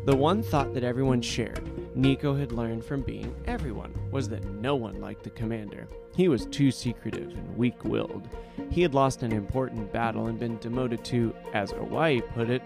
The 0.05 0.17
one 0.17 0.43
thought 0.43 0.75
that 0.75 0.85
everyone 0.85 1.23
shared, 1.23 1.65
Neeko 1.97 2.39
had 2.39 2.53
learned 2.53 2.85
from 2.85 3.03
being 3.03 3.35
everyone, 3.47 3.95
was 4.11 4.29
that 4.29 4.45
no 4.45 4.77
one 4.77 5.01
liked 5.01 5.25
the 5.25 5.31
commander. 5.31 5.89
He 6.17 6.29
was 6.29 6.47
too 6.47 6.71
secretive 6.71 7.33
and 7.33 7.57
weak 7.57 7.85
willed. 7.85 8.29
He 8.71 8.83
had 8.83 8.95
lost 8.95 9.23
an 9.23 9.33
important 9.33 9.93
battle 9.93 10.27
and 10.27 10.39
been 10.39 10.59
demoted 10.59 11.05
to, 11.07 11.35
as 11.53 11.73
Iwai 11.73 12.21
put 12.35 12.51
it, 12.51 12.63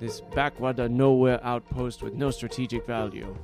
this 0.00 0.22
backwater 0.34 0.88
nowhere 0.88 1.38
outpost 1.44 2.02
with 2.02 2.14
no 2.14 2.30
strategic 2.30 2.86
value. 2.86 3.36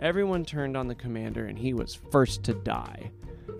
Everyone 0.00 0.44
turned 0.44 0.76
on 0.76 0.88
the 0.88 0.94
commander 0.94 1.46
and 1.46 1.58
he 1.58 1.74
was 1.74 1.94
first 1.94 2.42
to 2.44 2.54
die. 2.54 3.10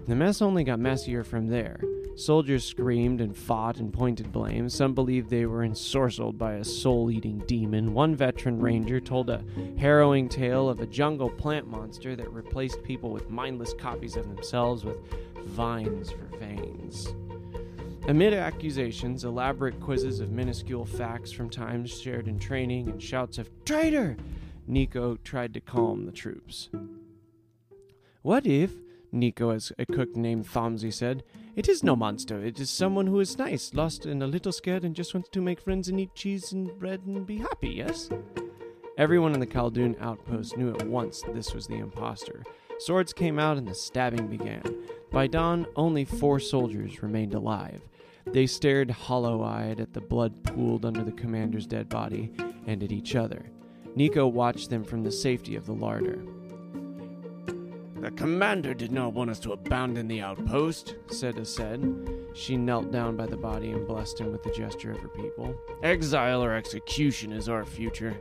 The 0.07 0.15
mess 0.15 0.41
only 0.41 0.65
got 0.65 0.79
messier 0.79 1.25
from 1.25 1.49
there. 1.49 1.81
Soldiers 2.15 2.65
screamed 2.65 3.21
and 3.21 3.37
fought 3.37 3.79
and 3.79 3.93
pointed 3.93 4.33
blame. 4.33 4.69
Some 4.71 4.95
believed 4.95 5.29
they 5.29 5.45
were 5.45 5.67
ensorcelled 5.67 6.39
by 6.39 6.55
a 6.55 6.65
soul 6.65 7.11
eating 7.11 7.43
demon. 7.47 7.93
One 7.93 8.15
veteran 8.15 8.59
ranger 8.59 9.01
told 9.01 9.29
a 9.29 9.45
harrowing 9.77 10.29
tale 10.29 10.71
of 10.71 10.81
a 10.81 10.87
jungle 10.87 11.29
plant 11.29 11.67
monster 11.67 12.17
that 12.17 12.33
replaced 12.33 12.83
people 12.83 13.11
with 13.11 13.29
mindless 13.29 13.75
copies 13.75 14.17
of 14.17 14.29
themselves 14.29 14.85
with 14.85 14.97
vines 15.45 16.11
for 16.11 16.35
veins. 16.39 17.09
Amid 18.09 18.35
accusations, 18.35 19.25
elaborate 19.25 19.81
quizzes 19.81 20.21
of 20.21 20.31
minuscule 20.31 20.85
facts 20.85 21.33
from 21.33 21.51
times 21.51 22.01
shared 22.01 22.29
in 22.29 22.39
training, 22.39 22.89
and 22.89 23.03
shouts 23.03 23.37
of 23.37 23.51
traitor, 23.65 24.17
Neeko 24.71 25.21
tried 25.25 25.53
to 25.55 25.61
calm 25.61 26.07
the 26.07 26.13
troops. 26.13 26.69
What 28.23 28.47
if, 28.47 28.71
Neeko, 29.13 29.53
as 29.53 29.73
a 29.77 29.87
cook 29.87 30.15
named 30.15 30.47
Thomsy 30.47 30.93
said, 30.93 31.25
it 31.57 31.69
is 31.69 31.83
no 31.83 31.97
monster. 31.97 32.45
It 32.45 32.61
is 32.61 32.71
someone 32.71 33.09
who 33.09 33.19
is 33.19 33.39
nice, 33.39 33.75
lost 33.75 34.07
and 34.07 34.23
a 34.23 34.27
little 34.29 34.53
scared, 34.53 34.85
and 34.85 34.95
just 34.95 35.13
wants 35.13 35.29
to 35.31 35.43
make 35.43 35.61
friends 35.61 35.89
and 35.89 35.99
eat 35.99 36.15
cheese 36.15 36.53
and 36.53 36.79
bread 36.79 37.01
and 37.07 37.27
be 37.27 37.39
happy, 37.39 37.71
yes? 37.71 38.09
Everyone 38.99 39.35
in 39.35 39.41
the 39.41 39.47
Khaldun 39.49 40.01
outpost 40.01 40.57
knew 40.57 40.71
at 40.71 40.87
once 40.87 41.23
this 41.35 41.53
was 41.53 41.67
the 41.67 41.79
impostor. 41.79 42.45
Swords 42.79 43.13
came 43.13 43.41
out 43.41 43.57
and 43.57 43.67
the 43.67 43.75
stabbing 43.75 44.29
began. 44.29 44.63
By 45.11 45.27
dawn, 45.27 45.67
only 45.75 46.05
four 46.05 46.39
soldiers 46.39 47.03
remained 47.03 47.35
alive. 47.35 47.83
They 48.26 48.47
stared 48.47 48.90
hollow 48.90 49.42
eyed 49.42 49.80
at 49.80 49.92
the 49.92 50.00
blood 50.00 50.42
pooled 50.42 50.85
under 50.85 51.02
the 51.02 51.12
commander's 51.12 51.66
dead 51.66 51.88
body 51.88 52.33
and 52.66 52.83
at 52.83 52.92
each 52.92 53.14
other. 53.14 53.50
Neeko 53.97 54.30
watched 54.30 54.68
them 54.68 54.85
from 54.85 55.02
the 55.02 55.12
safety 55.12 55.56
of 55.56 55.66
the 55.66 55.73
larder. 55.73 56.23
The 58.00 58.11
commander 58.11 58.75
did 58.75 58.92
not 58.92 59.14
want 59.14 59.30
us 59.30 59.40
to 59.40 59.52
abandon 59.52 60.06
the 60.06 60.21
outpost, 60.21 60.97
said 61.09 61.37
Seda. 61.37 62.37
She 62.37 62.56
knelt 62.56 62.92
down 62.92 63.16
by 63.16 63.26
the 63.26 63.38
body 63.38 63.71
and 63.71 63.87
blessed 63.87 64.21
him 64.21 64.30
with 64.30 64.42
the 64.42 64.52
gesture 64.52 64.90
of 64.90 64.99
her 64.99 65.09
people. 65.09 65.54
Exile 65.83 66.45
or 66.45 66.52
execution 66.52 67.33
is 67.33 67.49
our 67.49 67.64
future. 67.64 68.16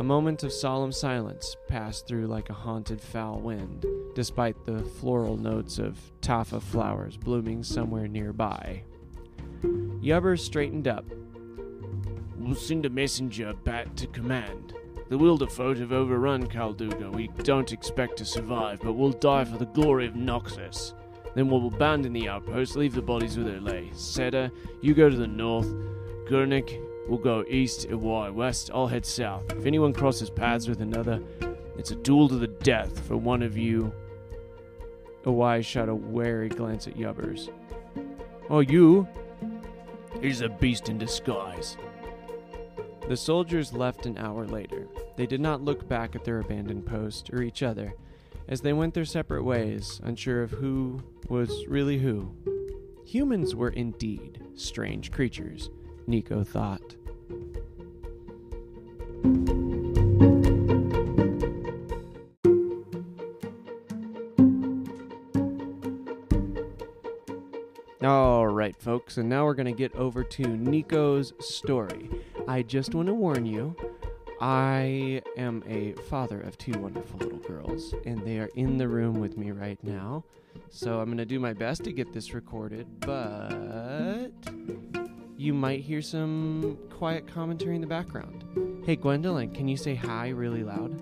A 0.00 0.02
moment 0.02 0.44
of 0.44 0.50
solemn 0.50 0.92
silence 0.92 1.58
passed 1.68 2.06
through 2.06 2.26
like 2.26 2.48
a 2.48 2.54
haunted 2.54 3.02
foul 3.02 3.38
wind, 3.38 3.84
despite 4.14 4.64
the 4.64 4.82
floral 4.82 5.36
notes 5.36 5.78
of 5.78 5.98
taffa 6.22 6.62
flowers 6.62 7.18
blooming 7.18 7.62
somewhere 7.62 8.08
nearby. 8.08 8.82
Yubber 9.62 10.38
straightened 10.38 10.88
up. 10.88 11.04
We'll 12.38 12.54
send 12.54 12.86
a 12.86 12.88
messenger 12.88 13.52
back 13.52 13.94
to 13.96 14.06
command. 14.06 14.72
The 15.10 15.18
Wilderfolk 15.18 15.78
have 15.80 15.92
overrun 15.92 16.46
Calduga. 16.46 17.12
We 17.12 17.28
don't 17.42 17.70
expect 17.70 18.16
to 18.16 18.24
survive, 18.24 18.80
but 18.80 18.94
we'll 18.94 19.12
die 19.12 19.44
for 19.44 19.58
the 19.58 19.66
glory 19.66 20.06
of 20.06 20.14
Noxus. 20.14 20.94
Then 21.34 21.50
we'll 21.50 21.66
abandon 21.66 22.14
the 22.14 22.26
outpost, 22.26 22.74
leave 22.74 22.94
the 22.94 23.02
bodies 23.02 23.36
where 23.36 23.52
they 23.52 23.60
lay. 23.60 23.90
Seda, 23.92 24.50
you 24.80 24.94
go 24.94 25.10
to 25.10 25.16
the 25.16 25.26
north. 25.26 25.68
Gurnik, 26.26 26.80
We'll 27.10 27.18
go 27.18 27.44
east, 27.48 27.88
Iwai 27.88 28.32
west. 28.32 28.70
I'll 28.72 28.86
head 28.86 29.04
south. 29.04 29.50
If 29.50 29.66
anyone 29.66 29.92
crosses 29.92 30.30
paths 30.30 30.68
with 30.68 30.80
another, 30.80 31.20
it's 31.76 31.90
a 31.90 31.96
duel 31.96 32.28
to 32.28 32.36
the 32.36 32.46
death 32.46 33.00
for 33.00 33.16
one 33.16 33.42
of 33.42 33.58
you. 33.58 33.92
Iwai 35.24 35.64
shot 35.64 35.88
a 35.88 35.94
wary 35.94 36.48
glance 36.48 36.86
at 36.86 36.96
Yubbers. 36.96 37.50
Oh, 38.48 38.60
you? 38.60 39.08
He's 40.22 40.40
a 40.40 40.48
beast 40.48 40.88
in 40.88 40.98
disguise. 40.98 41.76
The 43.08 43.16
soldiers 43.16 43.72
left 43.72 44.06
an 44.06 44.16
hour 44.16 44.46
later. 44.46 44.86
They 45.16 45.26
did 45.26 45.40
not 45.40 45.64
look 45.64 45.88
back 45.88 46.14
at 46.14 46.24
their 46.24 46.38
abandoned 46.38 46.86
post 46.86 47.30
or 47.32 47.42
each 47.42 47.64
other 47.64 47.92
as 48.46 48.60
they 48.60 48.72
went 48.72 48.94
their 48.94 49.04
separate 49.04 49.42
ways, 49.42 50.00
unsure 50.04 50.44
of 50.44 50.52
who 50.52 51.02
was 51.28 51.66
really 51.66 51.98
who. 51.98 52.32
Humans 53.04 53.56
were 53.56 53.70
indeed 53.70 54.44
strange 54.54 55.10
creatures, 55.10 55.70
Neeko 56.06 56.46
thought. 56.46 56.94
All 68.02 68.46
right, 68.46 68.74
folks, 68.80 69.18
and 69.18 69.28
now 69.28 69.44
we're 69.44 69.54
going 69.54 69.66
to 69.66 69.72
get 69.72 69.94
over 69.94 70.24
to 70.24 70.42
Neeko's 70.42 71.34
story. 71.38 72.08
I 72.48 72.62
just 72.62 72.94
want 72.94 73.08
to 73.08 73.14
warn 73.14 73.44
you 73.44 73.76
I 74.40 75.20
am 75.36 75.62
a 75.66 75.92
father 76.08 76.40
of 76.40 76.56
two 76.56 76.72
wonderful 76.72 77.18
little 77.18 77.38
girls, 77.40 77.94
and 78.06 78.24
they 78.24 78.38
are 78.38 78.48
in 78.54 78.78
the 78.78 78.88
room 78.88 79.20
with 79.20 79.36
me 79.36 79.50
right 79.50 79.78
now. 79.84 80.24
So 80.70 80.98
I'm 80.98 81.06
going 81.06 81.18
to 81.18 81.26
do 81.26 81.38
my 81.38 81.52
best 81.52 81.84
to 81.84 81.92
get 81.92 82.14
this 82.14 82.32
recorded, 82.32 82.86
but 83.00 84.30
you 85.36 85.52
might 85.52 85.80
hear 85.80 86.00
some 86.00 86.78
quiet 86.88 87.26
commentary 87.26 87.74
in 87.74 87.82
the 87.82 87.86
background. 87.86 88.44
Hey, 88.90 88.96
Gwendolyn, 88.96 89.52
can 89.52 89.68
you 89.68 89.76
say 89.76 89.94
hi 89.94 90.30
really 90.30 90.64
loud? 90.64 91.00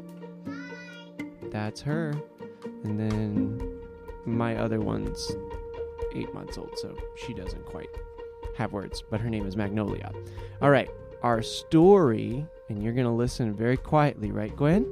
That's 1.44 1.81
her. 1.81 2.12
And 2.85 3.01
then 3.01 3.81
my 4.27 4.57
other 4.57 4.79
one's 4.79 5.33
eight 6.14 6.35
months 6.35 6.59
old, 6.59 6.79
so 6.79 6.94
she 7.16 7.33
doesn't 7.33 7.64
quite 7.64 7.88
have 8.59 8.74
words, 8.74 9.03
but 9.11 9.22
her 9.22 9.31
name 9.31 9.46
is 9.46 9.57
Magnolia. 9.57 10.12
All 10.61 10.68
right, 10.68 10.90
our 11.22 11.40
story, 11.40 12.44
and 12.68 12.83
you're 12.83 12.92
going 12.92 13.07
to 13.07 13.11
listen 13.11 13.55
very 13.55 13.79
quietly, 13.79 14.33
right, 14.33 14.55
Gwen? 14.55 14.87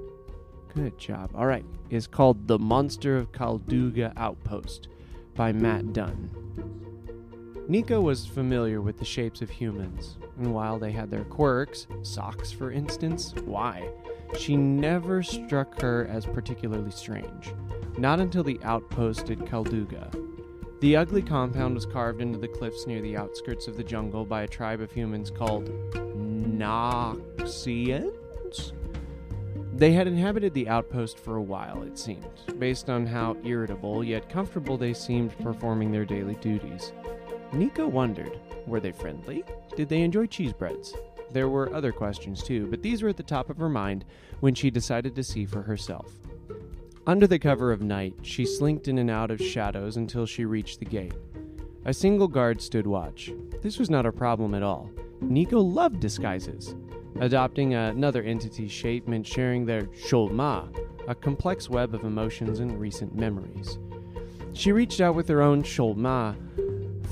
Good 0.74 0.96
job. 0.96 1.32
All 1.34 1.44
right, 1.44 1.66
is 1.90 2.06
called 2.06 2.48
The 2.48 2.58
Monster 2.58 3.18
of 3.18 3.30
Calduga 3.30 4.14
Outpost 4.16 4.88
by 5.34 5.52
Matt 5.52 5.92
Dunn. 5.92 6.85
Neeko 7.68 8.00
was 8.00 8.24
familiar 8.24 8.80
with 8.80 8.96
the 8.96 9.04
shapes 9.04 9.42
of 9.42 9.50
humans, 9.50 10.18
and 10.38 10.54
while 10.54 10.78
they 10.78 10.92
had 10.92 11.10
their 11.10 11.24
quirks, 11.24 11.88
socks 12.02 12.52
for 12.52 12.70
instance, 12.70 13.34
why? 13.44 13.90
She 14.38 14.56
never 14.56 15.20
struck 15.20 15.80
her 15.80 16.06
as 16.06 16.24
particularly 16.24 16.92
strange. 16.92 17.52
Not 17.98 18.20
until 18.20 18.44
the 18.44 18.60
outpost 18.62 19.30
at 19.30 19.38
Calduga. 19.38 20.12
The 20.80 20.94
ugly 20.94 21.22
compound 21.22 21.74
was 21.74 21.86
carved 21.86 22.20
into 22.20 22.38
the 22.38 22.46
cliffs 22.46 22.86
near 22.86 23.02
the 23.02 23.16
outskirts 23.16 23.66
of 23.66 23.76
the 23.76 23.82
jungle 23.82 24.24
by 24.24 24.42
a 24.42 24.48
tribe 24.48 24.80
of 24.80 24.92
humans 24.92 25.32
called 25.32 25.68
Noxians? 25.94 28.12
They 29.74 29.92
had 29.92 30.06
inhabited 30.06 30.54
the 30.54 30.68
outpost 30.68 31.18
for 31.18 31.36
a 31.36 31.42
while, 31.42 31.82
it 31.82 31.98
seemed, 31.98 32.60
based 32.60 32.88
on 32.88 33.06
how 33.06 33.36
irritable 33.44 34.04
yet 34.04 34.28
comfortable 34.28 34.78
they 34.78 34.94
seemed 34.94 35.36
performing 35.38 35.90
their 35.90 36.04
daily 36.04 36.36
duties. 36.36 36.92
Neeko 37.56 37.90
wondered 37.90 38.38
were 38.66 38.80
they 38.80 38.92
friendly? 38.92 39.42
Did 39.76 39.88
they 39.88 40.02
enjoy 40.02 40.26
cheese 40.26 40.52
breads? 40.52 40.94
There 41.32 41.48
were 41.48 41.74
other 41.74 41.90
questions 41.90 42.42
too, 42.42 42.66
but 42.66 42.82
these 42.82 43.02
were 43.02 43.08
at 43.08 43.16
the 43.16 43.22
top 43.22 43.48
of 43.48 43.56
her 43.56 43.70
mind 43.70 44.04
when 44.40 44.54
she 44.54 44.70
decided 44.70 45.14
to 45.14 45.24
see 45.24 45.46
for 45.46 45.62
herself. 45.62 46.12
Under 47.06 47.26
the 47.26 47.38
cover 47.38 47.72
of 47.72 47.80
night, 47.80 48.14
she 48.20 48.44
slinked 48.44 48.88
in 48.88 48.98
and 48.98 49.10
out 49.10 49.30
of 49.30 49.40
shadows 49.40 49.96
until 49.96 50.26
she 50.26 50.44
reached 50.44 50.80
the 50.80 50.84
gate. 50.84 51.14
A 51.86 51.94
single 51.94 52.28
guard 52.28 52.60
stood 52.60 52.86
watch. 52.86 53.30
This 53.62 53.78
was 53.78 53.88
not 53.88 54.04
a 54.04 54.12
problem 54.12 54.54
at 54.54 54.62
all. 54.62 54.90
Neeko 55.22 55.62
loved 55.62 56.00
disguises. 56.00 56.74
Adopting 57.20 57.72
another 57.72 58.22
entity's 58.22 58.72
shape 58.72 59.08
meant 59.08 59.26
sharing 59.26 59.64
their 59.64 59.84
sholma, 59.86 60.68
a 61.08 61.14
complex 61.14 61.70
web 61.70 61.94
of 61.94 62.04
emotions 62.04 62.60
and 62.60 62.78
recent 62.78 63.14
memories. 63.14 63.78
She 64.52 64.72
reached 64.72 65.00
out 65.00 65.14
with 65.14 65.28
her 65.28 65.40
own 65.40 65.62
sholma, 65.62 66.36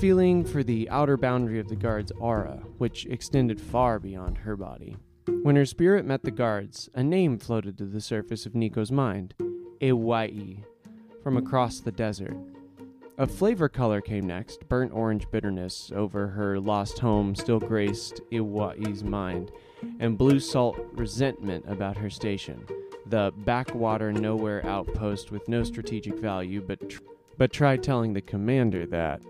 feeling 0.05 0.45
for 0.45 0.61
the 0.61 0.87
outer 0.91 1.17
boundary 1.17 1.59
of 1.59 1.67
the 1.67 1.75
guard's 1.75 2.11
aura, 2.19 2.61
which 2.77 3.07
extended 3.07 3.59
far 3.59 3.97
beyond 3.97 4.37
her 4.37 4.55
body. 4.55 4.95
When 5.41 5.55
her 5.55 5.65
spirit 5.65 6.05
met 6.05 6.21
the 6.21 6.29
guard's, 6.29 6.87
a 6.93 7.01
name 7.01 7.39
floated 7.39 7.75
to 7.79 7.85
the 7.85 7.99
surface 7.99 8.45
of 8.45 8.53
Neeko's 8.53 8.91
mind 8.91 9.33
Iwai, 9.81 10.63
from 11.23 11.37
across 11.37 11.79
the 11.79 11.91
desert. 11.91 12.37
A 13.17 13.25
flavor 13.25 13.67
color 13.67 13.99
came 13.99 14.27
next, 14.27 14.69
burnt 14.69 14.93
orange 14.93 15.25
bitterness 15.31 15.91
over 15.95 16.27
her 16.27 16.59
lost 16.59 16.99
home 16.99 17.33
still 17.33 17.59
graced 17.59 18.21
Iwai's 18.31 19.03
mind, 19.03 19.51
and 19.99 20.19
blue 20.19 20.39
salt 20.39 20.77
resentment 20.91 21.65
about 21.67 21.97
her 21.97 22.11
station. 22.11 22.63
The 23.07 23.33
backwater 23.37 24.13
nowhere 24.13 24.63
outpost 24.67 25.31
with 25.31 25.49
no 25.49 25.63
strategic 25.63 26.19
value, 26.19 26.61
but, 26.61 26.91
tr- 26.91 27.01
but 27.39 27.51
try 27.51 27.75
telling 27.75 28.13
the 28.13 28.21
commander 28.21 28.85
that. 28.85 29.23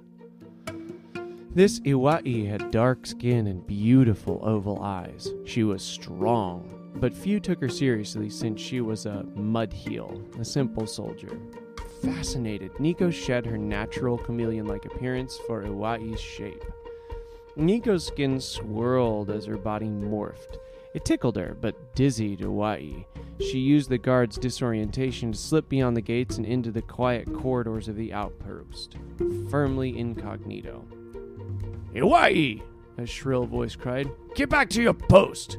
This 1.55 1.79
Iwai 1.79 2.49
had 2.49 2.69
dark 2.69 3.05
skin 3.05 3.47
and 3.47 3.65
beautiful 3.65 4.41
oval 4.43 4.83
eyes. 4.83 5.31
She 5.45 5.63
was 5.63 5.81
strong, 5.81 6.91
but 6.95 7.13
few 7.13 7.39
took 7.39 7.61
her 7.61 7.69
seriously 7.69 8.29
since 8.29 8.59
she 8.59 8.81
was 8.81 9.05
a 9.05 9.23
mud 9.35 9.71
heel, 9.71 10.21
a 10.37 10.43
simple 10.43 10.85
soldier. 10.85 11.39
Fascinated, 12.01 12.73
Neeko 12.73 13.09
shed 13.09 13.45
her 13.45 13.57
natural 13.57 14.17
chameleon 14.17 14.67
like 14.67 14.83
appearance 14.83 15.37
for 15.47 15.63
Iwai's 15.63 16.19
shape. 16.19 16.65
Neeko's 17.55 18.05
skin 18.05 18.41
swirled 18.41 19.29
as 19.29 19.45
her 19.45 19.55
body 19.55 19.87
morphed. 19.87 20.57
It 20.93 21.05
tickled 21.05 21.37
her, 21.37 21.55
but 21.61 21.95
dizzied 21.95 22.41
Iwai. 22.41 23.05
She 23.39 23.59
used 23.59 23.89
the 23.89 23.97
guard's 23.97 24.37
disorientation 24.37 25.31
to 25.31 25.37
slip 25.37 25.69
beyond 25.69 25.95
the 25.95 26.01
gates 26.01 26.35
and 26.35 26.45
into 26.45 26.73
the 26.73 26.81
quiet 26.81 27.33
corridors 27.33 27.87
of 27.87 27.95
the 27.95 28.11
outpost, 28.11 28.97
firmly 29.49 29.97
incognito. 29.97 30.85
Iwai! 31.95 32.61
A 32.97 33.05
shrill 33.05 33.45
voice 33.45 33.75
cried. 33.75 34.09
Get 34.35 34.49
back 34.49 34.69
to 34.71 34.81
your 34.81 34.93
post! 34.93 35.57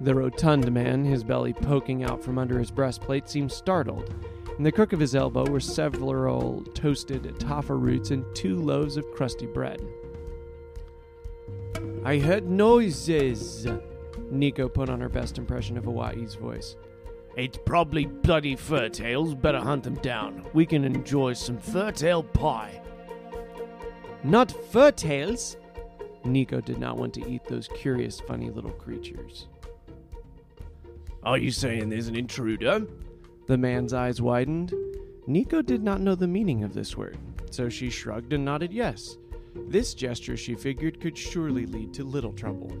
The 0.00 0.14
rotund 0.14 0.70
man, 0.72 1.04
his 1.04 1.22
belly 1.22 1.52
poking 1.52 2.04
out 2.04 2.22
from 2.22 2.38
under 2.38 2.58
his 2.58 2.70
breastplate, 2.70 3.28
seemed 3.28 3.52
startled. 3.52 4.14
In 4.58 4.64
the 4.64 4.72
crook 4.72 4.92
of 4.92 5.00
his 5.00 5.14
elbow 5.14 5.46
were 5.46 5.60
several 5.60 6.62
toasted 6.74 7.22
taffa 7.38 7.78
roots 7.78 8.10
and 8.10 8.24
two 8.34 8.56
loaves 8.56 8.96
of 8.96 9.10
crusty 9.12 9.46
bread. 9.46 9.80
I 12.04 12.18
heard 12.18 12.48
noises. 12.48 13.66
Neeko 14.32 14.72
put 14.72 14.88
on 14.88 15.00
her 15.00 15.08
best 15.08 15.38
impression 15.38 15.76
of 15.76 15.84
Iwai's 15.84 16.34
voice. 16.34 16.76
It's 17.36 17.58
probably 17.64 18.06
bloody 18.06 18.56
fur 18.56 18.88
tails. 18.88 19.34
Better 19.34 19.58
hunt 19.58 19.84
them 19.84 19.96
down. 19.96 20.46
We 20.52 20.66
can 20.66 20.84
enjoy 20.84 21.32
some 21.32 21.58
fur 21.58 21.90
tail 21.90 22.22
pie. 22.22 22.80
Not 24.24 24.50
fur 24.72 24.90
tails! 24.90 25.58
Neeko 26.24 26.64
did 26.64 26.78
not 26.78 26.96
want 26.96 27.12
to 27.14 27.28
eat 27.28 27.44
those 27.44 27.68
curious, 27.68 28.20
funny 28.20 28.48
little 28.48 28.70
creatures. 28.70 29.48
Are 31.22 31.36
you 31.36 31.50
saying 31.50 31.90
there's 31.90 32.08
an 32.08 32.16
intruder? 32.16 32.86
The 33.46 33.58
man's 33.58 33.92
eyes 33.92 34.22
widened. 34.22 34.72
Neeko 35.28 35.64
did 35.64 35.82
not 35.82 36.00
know 36.00 36.14
the 36.14 36.26
meaning 36.26 36.64
of 36.64 36.72
this 36.72 36.96
word, 36.96 37.18
so 37.50 37.68
she 37.68 37.90
shrugged 37.90 38.32
and 38.32 38.44
nodded 38.44 38.72
yes. 38.72 39.18
This 39.68 39.92
gesture, 39.92 40.38
she 40.38 40.54
figured, 40.54 41.00
could 41.00 41.16
surely 41.16 41.66
lead 41.66 41.92
to 41.94 42.04
little 42.04 42.32
trouble. 42.32 42.72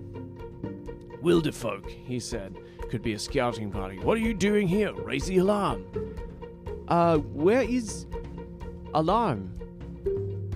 Wilderfolk, 1.22 1.88
he 1.88 2.18
said. 2.18 2.56
Could 2.90 3.02
be 3.02 3.12
a 3.12 3.18
scouting 3.18 3.70
party. 3.70 3.98
What 3.98 4.16
are 4.16 4.22
you 4.22 4.34
doing 4.34 4.66
here? 4.66 4.92
Raise 4.92 5.26
the 5.26 5.38
alarm. 5.38 5.86
Uh, 6.88 7.18
where 7.18 7.62
is. 7.62 8.06
Alarm? 8.94 9.58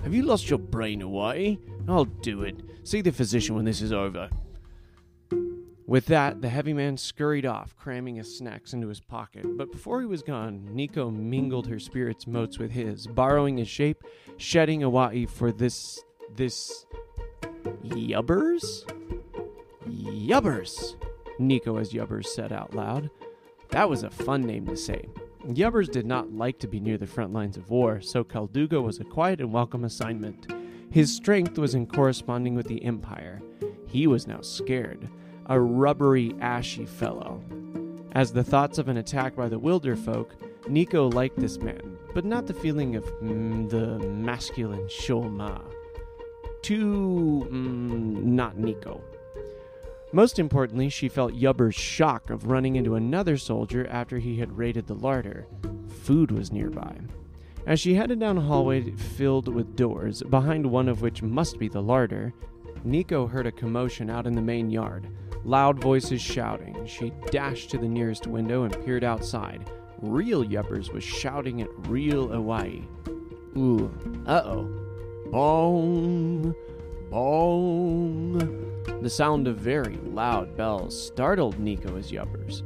Have 0.09 0.15
you 0.15 0.23
lost 0.23 0.49
your 0.49 0.57
brain 0.57 1.03
away? 1.03 1.59
I'll 1.87 2.05
do 2.05 2.41
it. 2.41 2.55
See 2.81 3.01
the 3.01 3.11
physician 3.11 3.53
when 3.53 3.65
this 3.65 3.79
is 3.79 3.93
over. 3.93 4.27
With 5.85 6.07
that, 6.07 6.41
the 6.41 6.49
heavy 6.49 6.73
man 6.73 6.97
scurried 6.97 7.45
off, 7.45 7.75
cramming 7.77 8.15
his 8.15 8.35
snacks 8.35 8.73
into 8.73 8.87
his 8.87 8.99
pocket. 8.99 9.45
But 9.55 9.71
before 9.71 9.99
he 9.99 10.07
was 10.07 10.23
gone, 10.23 10.67
Neeko 10.73 11.15
mingled 11.15 11.67
her 11.67 11.77
spirit's 11.77 12.25
motes 12.25 12.57
with 12.57 12.71
his, 12.71 13.05
borrowing 13.05 13.57
his 13.59 13.67
shape, 13.67 14.03
shedding 14.37 14.79
Iwai 14.79 15.29
for 15.29 15.51
this. 15.51 16.03
this. 16.35 16.87
Yubbers? 17.85 18.91
Yubbers! 19.87 20.95
Neeko 21.39 21.79
as 21.79 21.93
Yubbers 21.93 22.25
said 22.25 22.51
out 22.51 22.73
loud. 22.73 23.11
That 23.69 23.87
was 23.87 24.01
a 24.01 24.09
fun 24.09 24.41
name 24.41 24.65
to 24.65 24.75
say. 24.75 25.05
Yubbers 25.55 25.89
did 25.89 26.05
not 26.05 26.31
like 26.31 26.59
to 26.59 26.67
be 26.67 26.79
near 26.79 26.97
the 26.97 27.07
front 27.07 27.33
lines 27.33 27.57
of 27.57 27.71
war, 27.71 28.01
so 28.01 28.23
Calduga 28.23 28.83
was 28.83 28.99
a 28.99 29.03
quiet 29.03 29.41
and 29.41 29.51
welcome 29.51 29.83
assignment. 29.83 30.53
His 30.91 31.15
strength 31.15 31.57
was 31.57 31.73
in 31.73 31.87
corresponding 31.87 32.53
with 32.53 32.67
the 32.67 32.83
Empire. 32.83 33.41
He 33.87 34.05
was 34.05 34.27
now 34.27 34.41
scared, 34.41 35.09
a 35.47 35.59
rubbery, 35.59 36.35
ashy 36.39 36.85
fellow. 36.85 37.43
As 38.11 38.31
the 38.31 38.43
thoughts 38.43 38.77
of 38.77 38.89
an 38.89 38.97
attack 38.97 39.35
by 39.35 39.49
the 39.49 39.57
Wilder 39.57 39.95
folk, 39.95 40.35
Neeko 40.67 41.11
liked 41.11 41.39
this 41.39 41.57
man, 41.57 41.97
but 42.13 42.25
not 42.25 42.45
the 42.45 42.53
feeling 42.53 42.95
of 42.95 43.03
mm, 43.21 43.67
the 43.69 43.97
masculine 44.07 44.85
Sholma. 44.85 45.63
Too 46.61 47.47
mm, 47.51 48.23
not 48.23 48.57
Neeko. 48.57 49.01
Most 50.11 50.39
importantly, 50.39 50.89
she 50.89 51.07
felt 51.07 51.33
Yubber's 51.33 51.75
shock 51.75 52.29
of 52.29 52.47
running 52.47 52.75
into 52.75 52.95
another 52.95 53.37
soldier 53.37 53.87
after 53.89 54.17
he 54.17 54.37
had 54.37 54.57
raided 54.57 54.87
the 54.87 54.95
larder. 54.95 55.45
Food 56.01 56.31
was 56.31 56.51
nearby. 56.51 56.95
As 57.67 57.79
she 57.79 57.93
headed 57.93 58.19
down 58.19 58.37
a 58.37 58.41
hallway 58.41 58.91
filled 58.91 59.47
with 59.47 59.75
doors, 59.75 60.23
behind 60.23 60.65
one 60.65 60.89
of 60.89 61.01
which 61.01 61.21
must 61.21 61.59
be 61.59 61.67
the 61.67 61.81
larder, 61.81 62.33
Neeko 62.83 63.29
heard 63.29 63.45
a 63.45 63.51
commotion 63.51 64.09
out 64.09 64.25
in 64.25 64.33
the 64.33 64.41
main 64.41 64.71
yard. 64.71 65.07
Loud 65.43 65.79
voices 65.79 66.21
shouting. 66.21 66.85
She 66.87 67.11
dashed 67.29 67.69
to 67.71 67.77
the 67.77 67.87
nearest 67.87 68.25
window 68.25 68.63
and 68.63 68.85
peered 68.85 69.03
outside. 69.03 69.69
Real 70.01 70.43
Yubbers 70.43 70.91
was 70.91 71.03
shouting 71.03 71.61
at 71.61 71.69
real 71.87 72.29
Iwai. 72.29 72.83
Ooh, 73.57 73.91
uh 74.25 74.41
oh. 74.43 74.85
Bong, 75.31 76.55
bong. 77.11 78.78
The 79.01 79.09
sound 79.09 79.47
of 79.47 79.57
very 79.57 79.95
loud 79.97 80.57
bells 80.57 81.07
startled 81.07 81.57
Neeko 81.57 81.97
as 81.97 82.11
Yubbers. 82.11 82.63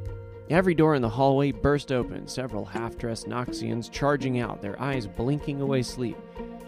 Every 0.50 0.74
door 0.74 0.96
in 0.96 1.02
the 1.02 1.10
hallway 1.10 1.52
burst 1.52 1.92
open, 1.92 2.28
several 2.28 2.66
half 2.66 2.98
dressed 2.98 3.28
Noxians 3.28 3.90
charging 3.92 4.40
out, 4.40 4.62
their 4.62 4.80
eyes 4.82 5.08
blinking 5.08 5.62
away 5.62 5.84
sleep. 5.84 6.18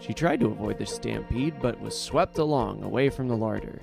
She 0.00 0.14
tried 0.14 0.40
to 0.40 0.46
avoid 0.46 0.78
the 0.78 0.86
stampede, 0.86 1.54
but 1.60 1.80
was 1.80 1.98
swept 1.98 2.38
along, 2.38 2.82
away 2.82 3.10
from 3.10 3.28
the 3.28 3.36
larder. 3.36 3.82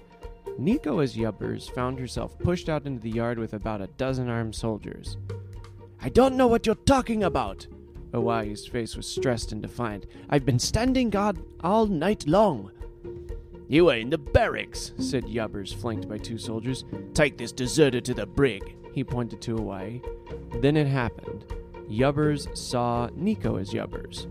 Neeko, 0.59 1.03
as 1.03 1.15
Yubbers, 1.15 1.69
found 1.69 1.99
herself 1.99 2.37
pushed 2.39 2.69
out 2.69 2.85
into 2.85 3.01
the 3.01 3.09
yard 3.09 3.37
with 3.39 3.53
about 3.53 3.81
a 3.81 3.87
dozen 3.87 4.29
armed 4.29 4.55
soldiers. 4.55 5.17
I 6.01 6.09
don't 6.09 6.37
know 6.37 6.47
what 6.47 6.65
you're 6.65 6.75
talking 6.75 7.23
about! 7.23 7.67
Iwai's 8.13 8.67
face 8.67 8.95
was 8.95 9.07
stressed 9.07 9.51
and 9.51 9.61
defiant. 9.61 10.05
I've 10.29 10.45
been 10.45 10.59
standing 10.59 11.09
guard 11.09 11.39
all 11.61 11.87
night 11.87 12.27
long. 12.27 12.71
You 13.73 13.89
are 13.89 13.95
in 13.95 14.11
the 14.11 14.19
barracks, 14.19 14.93
said 14.99 15.23
Yubbers, 15.23 15.73
flanked 15.73 16.07
by 16.07 16.19
two 16.19 16.37
soldiers. 16.37 16.85
Take 17.15 17.39
this 17.39 17.51
deserter 17.51 18.01
to 18.01 18.13
the 18.13 18.27
brig. 18.27 18.75
He 18.93 19.03
pointed 19.03 19.41
to 19.41 19.55
Iwai. 19.55 19.99
Then 20.61 20.77
it 20.77 20.85
happened. 20.85 21.43
Yubbers 21.89 22.55
saw 22.55 23.09
Neeko 23.17 23.59
as 23.59 23.71
Yubbers. 23.71 24.27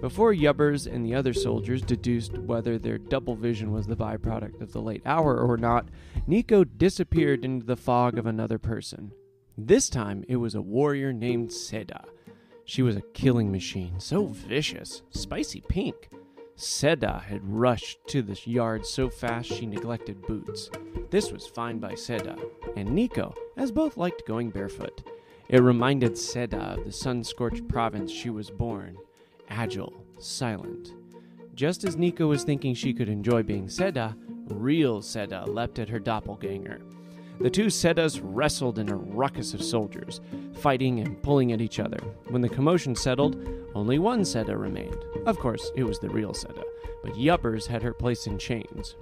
Before 0.00 0.34
Yubbers 0.34 0.92
and 0.92 1.06
the 1.06 1.14
other 1.14 1.32
soldiers 1.32 1.82
deduced 1.82 2.36
whether 2.36 2.76
their 2.76 2.98
double 2.98 3.36
vision 3.36 3.70
was 3.70 3.86
the 3.86 3.94
byproduct 3.94 4.60
of 4.60 4.72
the 4.72 4.82
late 4.82 5.02
hour 5.06 5.38
or 5.38 5.56
not, 5.56 5.86
Neeko 6.28 6.66
disappeared 6.76 7.44
into 7.44 7.64
the 7.64 7.76
fog 7.76 8.18
of 8.18 8.26
another 8.26 8.58
person. 8.58 9.12
This 9.56 9.88
time 9.88 10.24
it 10.26 10.38
was 10.38 10.56
a 10.56 10.60
warrior 10.60 11.12
named 11.12 11.50
Seda. 11.50 12.06
She 12.64 12.82
was 12.82 12.96
a 12.96 13.02
killing 13.12 13.52
machine, 13.52 14.00
so 14.00 14.26
vicious, 14.26 15.02
spicy 15.10 15.60
pink. 15.60 16.08
Seda 16.56 17.22
had 17.22 17.40
rushed 17.44 17.98
to 18.08 18.22
the 18.22 18.38
yard 18.44 18.86
so 18.86 19.10
fast 19.10 19.48
she 19.48 19.66
neglected 19.66 20.22
boots. 20.22 20.70
This 21.10 21.32
was 21.32 21.46
fine 21.46 21.78
by 21.78 21.92
Seda, 21.92 22.38
and 22.76 22.90
Neeko, 22.90 23.34
as 23.56 23.72
both 23.72 23.96
liked 23.96 24.26
going 24.26 24.50
barefoot. 24.50 25.02
It 25.48 25.62
reminded 25.62 26.12
Seda 26.12 26.78
of 26.78 26.84
the 26.84 26.92
sun 26.92 27.24
scorched 27.24 27.66
province 27.68 28.10
she 28.10 28.30
was 28.30 28.50
born 28.50 28.96
agile, 29.48 29.92
silent. 30.18 30.94
Just 31.54 31.84
as 31.84 31.96
Neeko 31.96 32.28
was 32.28 32.44
thinking 32.44 32.74
she 32.74 32.94
could 32.94 33.08
enjoy 33.08 33.42
being 33.42 33.66
Seda, 33.66 34.16
real 34.48 35.00
Seda 35.00 35.46
leapt 35.46 35.78
at 35.78 35.88
her 35.88 35.98
doppelganger. 35.98 36.80
The 37.40 37.50
two 37.50 37.66
Sedas 37.66 38.20
wrestled 38.22 38.78
in 38.78 38.88
a 38.88 38.96
ruckus 38.96 39.54
of 39.54 39.62
soldiers, 39.62 40.20
fighting 40.54 41.00
and 41.00 41.20
pulling 41.22 41.52
at 41.52 41.60
each 41.60 41.80
other. 41.80 41.98
When 42.28 42.42
the 42.42 42.48
commotion 42.48 42.94
settled, 42.94 43.36
only 43.74 43.98
one 43.98 44.20
Seda 44.20 44.58
remained. 44.58 45.04
Of 45.26 45.38
course, 45.38 45.72
it 45.74 45.84
was 45.84 45.98
the 45.98 46.08
real 46.08 46.32
Seda, 46.32 46.62
but 47.02 47.14
Yubbers 47.14 47.66
had 47.66 47.82
her 47.82 47.92
placed 47.92 48.26
in 48.26 48.38
chains. 48.38 48.96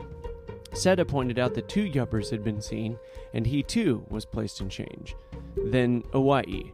Seda 0.72 1.06
pointed 1.06 1.38
out 1.38 1.54
that 1.54 1.68
two 1.68 1.84
Yubbers 1.84 2.30
had 2.30 2.42
been 2.42 2.62
seen, 2.62 2.98
and 3.34 3.46
he 3.46 3.62
too 3.62 4.04
was 4.08 4.24
placed 4.24 4.60
in 4.60 4.70
chains. 4.70 5.14
Then 5.56 6.02
Iwai. 6.14 6.72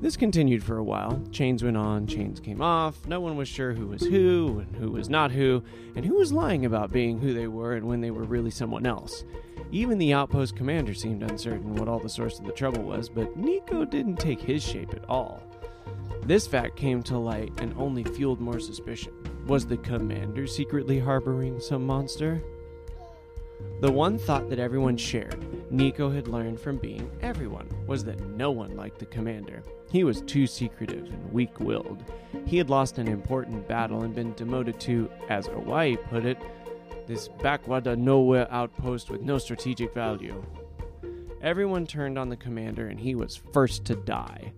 This 0.00 0.16
continued 0.16 0.62
for 0.62 0.78
a 0.78 0.84
while. 0.84 1.22
Chains 1.30 1.62
went 1.62 1.76
on, 1.76 2.06
chains 2.06 2.40
came 2.40 2.60
off. 2.60 3.06
No 3.06 3.20
one 3.20 3.36
was 3.36 3.48
sure 3.48 3.72
who 3.72 3.86
was 3.88 4.02
who 4.02 4.58
and 4.60 4.76
who 4.76 4.90
was 4.90 5.08
not 5.08 5.30
who, 5.30 5.62
and 5.94 6.04
who 6.04 6.14
was 6.14 6.32
lying 6.32 6.66
about 6.66 6.92
being 6.92 7.18
who 7.18 7.32
they 7.32 7.46
were 7.46 7.74
and 7.74 7.86
when 7.86 8.00
they 8.00 8.10
were 8.10 8.24
really 8.24 8.50
someone 8.50 8.86
else. 8.86 9.24
Even 9.72 9.98
the 9.98 10.12
outpost 10.12 10.56
commander 10.56 10.94
seemed 10.94 11.22
uncertain 11.22 11.74
what 11.74 11.88
all 11.88 11.98
the 11.98 12.08
source 12.08 12.38
of 12.38 12.46
the 12.46 12.52
trouble 12.52 12.82
was, 12.82 13.08
but 13.08 13.36
Neeko 13.36 13.88
didn't 13.88 14.16
take 14.16 14.40
his 14.40 14.62
shape 14.62 14.94
at 14.94 15.08
all. 15.08 15.42
This 16.22 16.46
fact 16.46 16.76
came 16.76 17.02
to 17.04 17.18
light 17.18 17.52
and 17.58 17.74
only 17.76 18.04
fueled 18.04 18.40
more 18.40 18.60
suspicion. 18.60 19.12
Was 19.46 19.66
the 19.66 19.76
commander 19.76 20.46
secretly 20.46 20.98
harboring 20.98 21.60
some 21.60 21.86
monster? 21.86 22.42
The 23.80 23.92
one 23.92 24.18
thought 24.18 24.48
that 24.50 24.58
everyone 24.58 24.96
shared, 24.96 25.40
Neeko 25.70 26.14
had 26.14 26.28
learned 26.28 26.60
from 26.60 26.78
being 26.78 27.10
everyone, 27.20 27.68
was 27.86 28.04
that 28.04 28.20
no 28.30 28.50
one 28.50 28.76
liked 28.76 28.98
the 28.98 29.06
commander. 29.06 29.62
He 29.90 30.02
was 30.02 30.22
too 30.22 30.46
secretive 30.46 31.04
and 31.04 31.32
weak 31.32 31.60
willed. 31.60 32.04
He 32.44 32.58
had 32.58 32.70
lost 32.70 32.98
an 32.98 33.08
important 33.08 33.68
battle 33.68 34.02
and 34.02 34.14
been 34.14 34.32
demoted 34.34 34.80
to, 34.80 35.10
as 35.28 35.48
Iwai 35.48 36.02
put 36.08 36.24
it, 36.24 36.38
this 37.06 37.28
backwater 37.42 37.96
nowhere 37.96 38.46
outpost 38.50 39.10
with 39.10 39.22
no 39.22 39.38
strategic 39.38 39.92
value. 39.94 40.44
Everyone 41.42 41.86
turned 41.86 42.18
on 42.18 42.28
the 42.28 42.36
commander 42.36 42.88
and 42.88 42.98
he 42.98 43.14
was 43.14 43.36
first 43.52 43.84
to 43.84 43.94
die. 43.94 44.52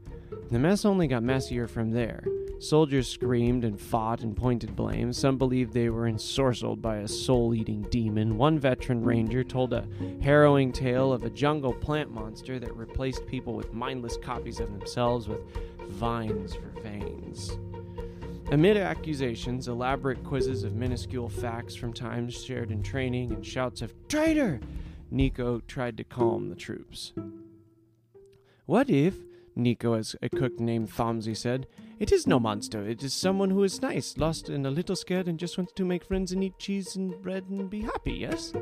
The 0.50 0.58
mess 0.58 0.84
only 0.84 1.06
got 1.06 1.22
messier 1.22 1.68
from 1.68 1.90
there. 1.90 2.24
Soldiers 2.60 3.08
screamed 3.08 3.64
and 3.64 3.80
fought 3.80 4.22
and 4.22 4.36
pointed 4.36 4.74
blame. 4.74 5.12
Some 5.12 5.38
believed 5.38 5.72
they 5.72 5.90
were 5.90 6.10
ensorcelled 6.10 6.82
by 6.82 6.96
a 6.96 7.08
soul 7.08 7.54
eating 7.54 7.82
demon. 7.90 8.36
One 8.36 8.58
veteran 8.58 9.04
ranger 9.04 9.44
told 9.44 9.72
a 9.72 9.86
harrowing 10.20 10.72
tale 10.72 11.12
of 11.12 11.22
a 11.22 11.30
jungle 11.30 11.72
plant 11.72 12.10
monster 12.10 12.58
that 12.58 12.76
replaced 12.76 13.26
people 13.26 13.54
with 13.54 13.72
mindless 13.72 14.16
copies 14.16 14.58
of 14.58 14.72
themselves 14.72 15.28
with 15.28 15.40
vines 15.88 16.54
for 16.54 16.70
veins. 16.80 17.58
Amid 18.50 18.78
accusations, 18.78 19.68
elaborate 19.68 20.24
quizzes 20.24 20.64
of 20.64 20.72
minuscule 20.72 21.28
facts 21.28 21.74
from 21.74 21.92
times 21.92 22.42
shared 22.42 22.70
in 22.70 22.82
training, 22.82 23.30
and 23.30 23.44
shouts 23.44 23.82
of 23.82 23.92
traitor, 24.08 24.58
Neeko 25.12 25.60
tried 25.66 25.98
to 25.98 26.04
calm 26.04 26.48
the 26.48 26.56
troops. 26.56 27.12
What 28.64 28.88
if, 28.88 29.16
Neeko, 29.54 29.98
as 29.98 30.16
a 30.22 30.30
cook 30.30 30.58
named 30.58 30.90
Thomsey 30.90 31.36
said, 31.36 31.66
it 31.98 32.10
is 32.10 32.26
no 32.26 32.40
monster. 32.40 32.88
It 32.88 33.02
is 33.02 33.12
someone 33.12 33.50
who 33.50 33.64
is 33.64 33.82
nice, 33.82 34.16
lost 34.16 34.48
and 34.48 34.66
a 34.66 34.70
little 34.70 34.96
scared, 34.96 35.28
and 35.28 35.38
just 35.38 35.58
wants 35.58 35.74
to 35.74 35.84
make 35.84 36.04
friends 36.04 36.32
and 36.32 36.42
eat 36.42 36.58
cheese 36.58 36.96
and 36.96 37.20
bread 37.20 37.44
and 37.50 37.68
be 37.68 37.82
happy, 37.82 38.14
yes? 38.14 38.54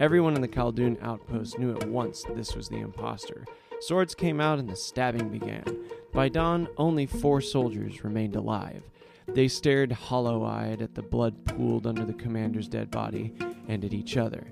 Everyone 0.00 0.34
in 0.34 0.42
the 0.42 0.48
Khaldun 0.48 1.00
outpost 1.00 1.60
knew 1.60 1.76
at 1.76 1.88
once 1.88 2.24
that 2.24 2.34
this 2.36 2.56
was 2.56 2.68
the 2.68 2.80
impostor. 2.80 3.44
Swords 3.80 4.16
came 4.16 4.40
out 4.40 4.58
and 4.58 4.68
the 4.68 4.74
stabbing 4.74 5.28
began. 5.28 5.64
By 6.12 6.28
dawn, 6.28 6.66
only 6.76 7.06
four 7.06 7.40
soldiers 7.40 8.02
remained 8.02 8.34
alive. 8.34 8.82
They 9.28 9.48
stared 9.48 9.92
hollow 9.92 10.44
eyed 10.44 10.82
at 10.82 10.94
the 10.94 11.02
blood 11.02 11.44
pooled 11.44 11.86
under 11.86 12.04
the 12.04 12.14
commander's 12.14 12.68
dead 12.68 12.90
body 12.90 13.34
and 13.68 13.84
at 13.84 13.92
each 13.92 14.16
other. 14.16 14.46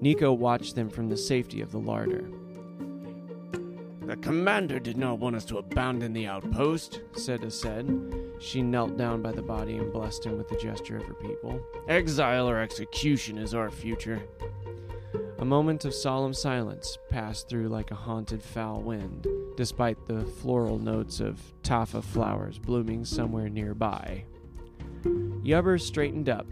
Neeko 0.00 0.36
watched 0.36 0.74
them 0.74 0.88
from 0.88 1.08
the 1.08 1.16
safety 1.16 1.60
of 1.60 1.72
the 1.72 1.78
larder. 1.78 2.28
The 4.02 4.16
commander 4.16 4.80
did 4.80 4.96
not 4.96 5.18
want 5.18 5.36
us 5.36 5.44
to 5.46 5.58
abandon 5.58 6.12
the 6.12 6.26
outpost, 6.26 7.00
Seda 7.12 7.52
said. 7.52 7.86
She 8.40 8.62
knelt 8.62 8.96
down 8.96 9.22
by 9.22 9.32
the 9.32 9.42
body 9.42 9.76
and 9.76 9.92
blessed 9.92 10.24
him 10.24 10.38
with 10.38 10.48
the 10.48 10.56
gesture 10.56 10.96
of 10.96 11.04
her 11.04 11.14
people. 11.14 11.60
Exile 11.86 12.48
or 12.48 12.58
execution 12.58 13.38
is 13.38 13.54
our 13.54 13.70
future. 13.70 14.22
A 15.40 15.44
moment 15.44 15.86
of 15.86 15.94
solemn 15.94 16.34
silence 16.34 16.98
passed 17.08 17.48
through 17.48 17.68
like 17.68 17.90
a 17.90 17.94
haunted 17.94 18.42
foul 18.42 18.82
wind, 18.82 19.26
despite 19.56 20.04
the 20.04 20.20
floral 20.20 20.78
notes 20.78 21.18
of 21.18 21.40
taffa 21.62 22.04
flowers 22.04 22.58
blooming 22.58 23.06
somewhere 23.06 23.48
nearby. 23.48 24.24
Yubbers 25.02 25.80
straightened 25.80 26.28
up. 26.28 26.46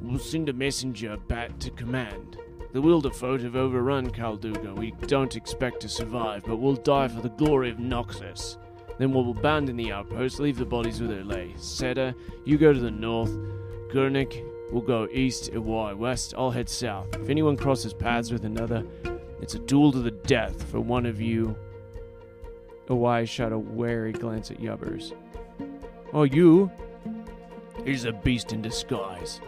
We'll 0.00 0.18
send 0.18 0.48
a 0.48 0.52
messenger 0.52 1.16
back 1.28 1.56
to 1.60 1.70
command. 1.70 2.36
The 2.72 2.82
Wilderfolk 2.82 3.42
have 3.44 3.54
overrun 3.54 4.10
Calduga. 4.10 4.74
We 4.74 4.90
don't 5.06 5.36
expect 5.36 5.78
to 5.82 5.88
survive, 5.88 6.42
but 6.44 6.56
we'll 6.56 6.74
die 6.74 7.06
for 7.06 7.20
the 7.20 7.28
glory 7.28 7.70
of 7.70 7.76
Noxus. 7.76 8.56
Then 8.98 9.12
we'll 9.12 9.30
abandon 9.30 9.76
the 9.76 9.92
outpost, 9.92 10.40
leave 10.40 10.58
the 10.58 10.64
bodies 10.64 10.98
they 10.98 11.22
lay. 11.22 11.54
Seda, 11.56 12.12
you 12.44 12.58
go 12.58 12.72
to 12.72 12.80
the 12.80 12.90
north. 12.90 13.30
Gurnik, 13.92 14.44
we'll 14.72 14.82
go 14.82 15.06
east, 15.12 15.52
Iwai 15.52 15.96
west. 15.96 16.34
I'll 16.36 16.50
head 16.50 16.68
south. 16.68 17.14
If 17.14 17.28
anyone 17.28 17.56
crosses 17.56 17.94
paths 17.94 18.32
with 18.32 18.44
another, 18.44 18.84
it's 19.40 19.54
a 19.54 19.60
duel 19.60 19.92
to 19.92 20.00
the 20.00 20.10
death 20.10 20.62
for 20.70 20.80
one 20.80 21.06
of 21.06 21.20
you. 21.20 21.56
Iwai 22.88 23.28
shot 23.28 23.52
a 23.52 23.58
wary 23.58 24.12
glance 24.12 24.50
at 24.50 24.60
Yubbers. 24.60 25.12
Oh, 26.12 26.24
you? 26.24 26.70
He's 27.84 28.04
a 28.04 28.12
beast 28.12 28.52
in 28.52 28.62
disguise. 28.62 29.40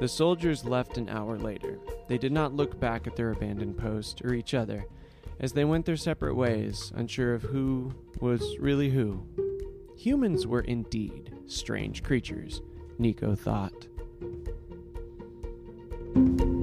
The 0.00 0.08
soldiers 0.08 0.64
left 0.64 0.98
an 0.98 1.08
hour 1.08 1.38
later. 1.38 1.78
They 2.08 2.18
did 2.18 2.32
not 2.32 2.54
look 2.54 2.80
back 2.80 3.06
at 3.06 3.16
their 3.16 3.32
abandoned 3.32 3.76
post 3.76 4.22
or 4.24 4.34
each 4.34 4.54
other 4.54 4.86
as 5.40 5.52
they 5.52 5.64
went 5.64 5.86
their 5.86 5.96
separate 5.96 6.34
ways, 6.34 6.92
unsure 6.94 7.34
of 7.34 7.42
who 7.42 7.92
was 8.20 8.58
really 8.58 8.90
who. 8.90 9.26
Humans 9.96 10.46
were 10.46 10.60
indeed 10.60 11.34
strange 11.46 12.02
creatures, 12.02 12.60
Neeko 12.98 13.36
thought. 13.36 13.88
Thank 16.12 16.40
you 16.40 16.59